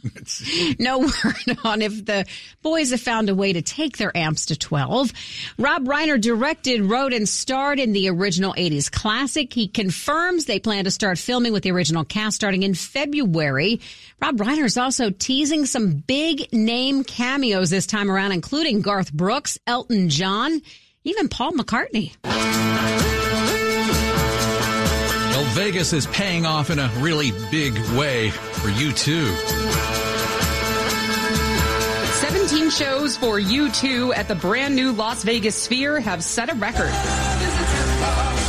No 0.78 1.00
word 1.00 1.58
on 1.64 1.82
if 1.82 2.04
the 2.04 2.24
boys 2.62 2.90
have 2.90 3.00
found 3.00 3.28
a 3.28 3.34
way 3.34 3.52
to 3.52 3.62
take 3.62 3.96
their 3.96 4.16
amps 4.16 4.46
to 4.46 4.56
12. 4.56 5.12
Rob 5.58 5.86
Reiner 5.86 6.20
directed, 6.20 6.82
wrote, 6.82 7.12
and 7.12 7.28
starred 7.28 7.80
in 7.80 7.92
the 7.92 8.08
original 8.08 8.54
80s 8.54 8.90
classic. 8.90 9.52
He 9.52 9.68
confirms 9.68 10.44
they 10.44 10.60
plan 10.60 10.84
to 10.84 10.90
start 10.90 11.18
filming 11.18 11.52
with 11.52 11.62
the 11.64 11.72
original 11.72 12.04
cast 12.04 12.36
starting 12.36 12.62
in 12.62 12.74
February. 12.74 13.80
Rob 14.20 14.36
Reiner 14.36 14.64
is 14.64 14.78
also 14.78 15.10
teasing 15.10 15.66
some 15.66 15.92
big 15.92 16.52
name 16.52 17.04
cameos 17.04 17.70
this 17.70 17.86
time 17.86 18.10
around, 18.10 18.32
including 18.32 18.80
Garth 18.82 19.12
Brooks, 19.12 19.58
Elton 19.66 20.08
John, 20.08 20.60
even 21.04 21.28
Paul 21.28 21.52
McCartney. 21.52 22.14
Vegas 25.58 25.92
is 25.92 26.06
paying 26.06 26.46
off 26.46 26.70
in 26.70 26.78
a 26.78 26.88
really 27.00 27.32
big 27.50 27.76
way 27.96 28.30
for 28.30 28.68
U2. 28.68 30.07
17 32.48 32.70
shows 32.70 33.14
for 33.14 33.38
U2 33.38 34.16
at 34.16 34.26
the 34.26 34.34
brand 34.34 34.74
new 34.74 34.92
Las 34.92 35.22
Vegas 35.22 35.54
Sphere 35.54 36.00
have 36.00 36.24
set 36.24 36.50
a 36.50 36.54
record. 36.54 36.90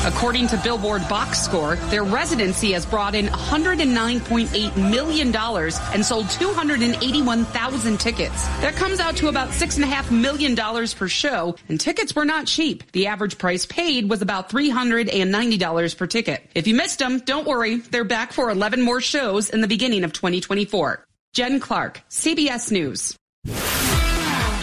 According 0.06 0.48
to 0.48 0.58
Billboard 0.64 1.06
Box 1.10 1.42
Score, 1.42 1.76
their 1.90 2.06
residency 2.06 2.72
has 2.72 2.86
brought 2.86 3.14
in 3.14 3.26
$109.8 3.26 4.90
million 4.90 5.36
and 5.36 6.06
sold 6.06 6.30
281,000 6.30 8.00
tickets. 8.00 8.48
That 8.62 8.78
comes 8.78 9.02
out 9.02 9.18
to 9.18 9.28
about 9.28 9.50
$6.5 9.50 10.12
million 10.12 10.56
per 10.56 11.08
show, 11.10 11.58
and 11.68 11.78
tickets 11.78 12.16
were 12.16 12.24
not 12.24 12.48
cheap. 12.48 12.90
The 12.94 13.08
average 13.08 13.38
price 13.38 13.66
paid 13.66 14.10
was 14.10 14.22
about 14.22 14.50
$390 14.50 15.98
per 15.98 16.08
ticket. 16.08 16.50
If 16.56 16.68
you 16.68 16.74
missed 16.76 17.00
them, 17.00 17.20
don't 17.20 17.46
worry. 17.46 17.78
They're 17.80 18.06
back 18.06 18.32
for 18.32 18.50
11 18.50 18.82
more 18.82 19.02
shows 19.02 19.50
in 19.50 19.60
the 19.60 19.68
beginning 19.68 20.06
of 20.06 20.14
2024. 20.14 21.04
Jen 21.34 21.60
Clark, 21.60 22.00
CBS 22.10 22.72
News. 22.72 23.18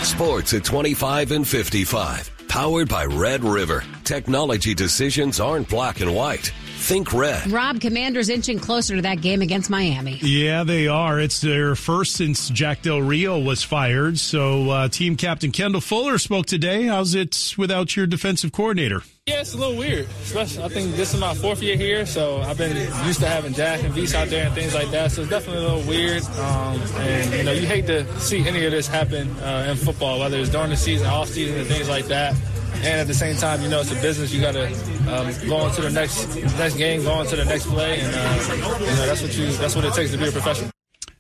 Sports 0.03 0.55
at 0.55 0.65
25 0.65 1.33
and 1.33 1.47
55. 1.47 2.31
Powered 2.49 2.89
by 2.89 3.05
Red 3.05 3.43
River. 3.45 3.85
Technology 4.05 4.75
decisions 4.75 5.41
aren't 5.41 5.69
black 5.69 6.01
and 6.01 6.15
white. 6.15 6.53
Think 6.87 7.13
red. 7.13 7.51
Rob, 7.51 7.81
Commanders 7.81 8.29
inching 8.29 8.61
closer 8.61 8.95
to 8.95 9.03
that 9.03 9.21
game 9.21 9.43
against 9.43 9.69
Miami. 9.69 10.19
Yeah, 10.23 10.63
they 10.63 10.87
are. 10.87 11.19
It's 11.19 11.41
their 11.41 11.75
first 11.75 12.13
since 12.15 12.49
Jack 12.49 12.83
Del 12.83 13.03
Rio 13.03 13.41
was 13.41 13.65
fired. 13.65 14.21
So, 14.21 14.71
uh, 14.71 14.89
team 14.89 15.17
captain 15.17 15.51
Kendall 15.51 15.81
Fuller 15.81 16.17
spoke 16.17 16.47
today. 16.47 16.85
How's 16.85 17.17
it 17.17 17.55
without 17.59 17.97
your 17.97 18.07
defensive 18.07 18.53
coordinator? 18.53 19.03
Yeah, 19.27 19.41
it's 19.41 19.53
a 19.53 19.57
little 19.57 19.77
weird. 19.77 20.07
Especially, 20.23 20.63
I 20.63 20.69
think 20.69 20.95
this 20.95 21.13
is 21.13 21.19
my 21.19 21.35
fourth 21.35 21.61
year 21.61 21.77
here, 21.77 22.07
so 22.07 22.41
I've 22.43 22.57
been 22.57 22.77
used 23.05 23.19
to 23.19 23.27
having 23.27 23.53
Jack 23.53 23.83
and 23.83 23.93
Beast 23.93 24.15
out 24.15 24.29
there 24.29 24.47
and 24.47 24.55
things 24.55 24.73
like 24.73 24.89
that. 24.93 25.11
So 25.11 25.23
it's 25.23 25.31
definitely 25.31 25.65
a 25.65 25.69
little 25.69 25.89
weird. 25.89 26.23
Um, 26.23 26.81
and 26.99 27.35
you 27.35 27.43
know, 27.43 27.51
you 27.51 27.67
hate 27.67 27.89
to 27.89 28.21
see 28.21 28.47
any 28.47 28.65
of 28.65 28.71
this 28.71 28.87
happen 28.87 29.29
uh, 29.39 29.67
in 29.69 29.77
football, 29.77 30.21
whether 30.21 30.39
it's 30.39 30.51
during 30.51 30.71
the 30.71 30.77
season, 30.77 31.09
off 31.09 31.31
season, 31.31 31.59
and 31.59 31.67
things 31.67 31.89
like 31.89 32.05
that. 32.07 32.37
And 32.85 33.01
at 33.01 33.07
the 33.07 33.15
same 33.15 33.37
time, 33.37 33.63
you 33.63 33.69
know, 33.69 33.81
it's 33.81 33.91
a 33.91 33.97
business. 33.97 34.33
You 34.33 34.41
got 34.41 34.53
to 34.53 34.67
um, 35.13 35.49
go 35.49 35.57
on 35.57 35.75
to 35.75 35.83
the 35.83 35.91
next 35.91 36.35
next 36.59 36.77
game, 36.77 37.03
go 37.03 37.13
on 37.13 37.27
to 37.27 37.37
the 37.37 37.45
next 37.45 37.67
play, 37.67 38.01
and 38.01 38.15
uh, 38.15 38.55
you 38.81 38.87
know 38.87 39.07
that's 39.07 39.23
what 39.23 39.37
you 39.37 39.47
that's 39.53 39.75
what 39.75 39.85
it 39.85 39.95
takes 39.95 40.11
to 40.13 40.19
be 40.19 40.29
a 40.29 40.33
professional. 40.33 40.76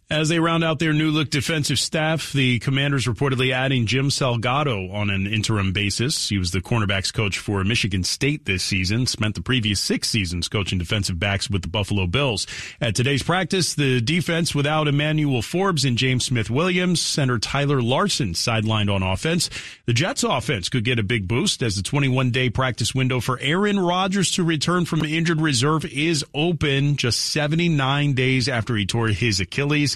As 0.08 0.28
they 0.28 0.38
round 0.38 0.62
out 0.62 0.78
their 0.78 0.92
new 0.92 1.10
look 1.10 1.30
defensive 1.30 1.80
staff, 1.80 2.32
the 2.32 2.60
Commanders 2.60 3.06
reportedly 3.06 3.50
adding 3.50 3.86
Jim 3.86 4.08
Salgado 4.08 4.94
on 4.94 5.10
an 5.10 5.26
interim 5.26 5.72
basis. 5.72 6.28
He 6.28 6.38
was 6.38 6.52
the 6.52 6.60
cornerbacks 6.60 7.12
coach 7.12 7.40
for 7.40 7.64
Michigan 7.64 8.04
State 8.04 8.44
this 8.44 8.62
season, 8.62 9.06
spent 9.06 9.34
the 9.34 9.42
previous 9.42 9.80
six 9.80 10.08
seasons 10.08 10.48
coaching 10.48 10.78
defensive 10.78 11.18
backs 11.18 11.50
with 11.50 11.62
the 11.62 11.68
Buffalo 11.68 12.06
Bills. 12.06 12.46
At 12.80 12.94
today's 12.94 13.24
practice, 13.24 13.74
the 13.74 14.00
defense 14.00 14.54
without 14.54 14.86
Emmanuel 14.86 15.42
Forbes 15.42 15.84
and 15.84 15.98
James 15.98 16.24
Smith 16.24 16.50
Williams, 16.50 17.00
center 17.00 17.40
Tyler 17.40 17.82
Larson 17.82 18.34
sidelined 18.34 18.94
on 18.94 19.02
offense. 19.02 19.50
The 19.86 19.92
Jets 19.92 20.22
offense 20.22 20.68
could 20.68 20.84
get 20.84 21.00
a 21.00 21.02
big 21.02 21.26
boost 21.26 21.64
as 21.64 21.74
the 21.74 21.82
21 21.82 22.30
day 22.30 22.48
practice 22.48 22.94
window 22.94 23.18
for 23.18 23.40
Aaron 23.40 23.80
Rodgers 23.80 24.30
to 24.36 24.44
return 24.44 24.84
from 24.84 25.04
injured 25.04 25.40
reserve 25.40 25.84
is 25.84 26.24
open 26.32 26.94
just 26.94 27.18
79 27.32 28.12
days 28.12 28.48
after 28.48 28.76
he 28.76 28.86
tore 28.86 29.08
his 29.08 29.40
Achilles. 29.40 29.95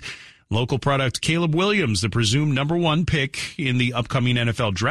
Local 0.53 0.81
product 0.81 1.21
Caleb 1.21 1.55
Williams, 1.55 2.01
the 2.01 2.11
presumed 2.11 2.55
number 2.55 2.77
one 2.77 3.07
pick 3.07 3.57
in 3.57 3.79
the 3.79 3.93
upcoming 3.93 4.35
NFL 4.35 4.75
draft. 4.75 4.89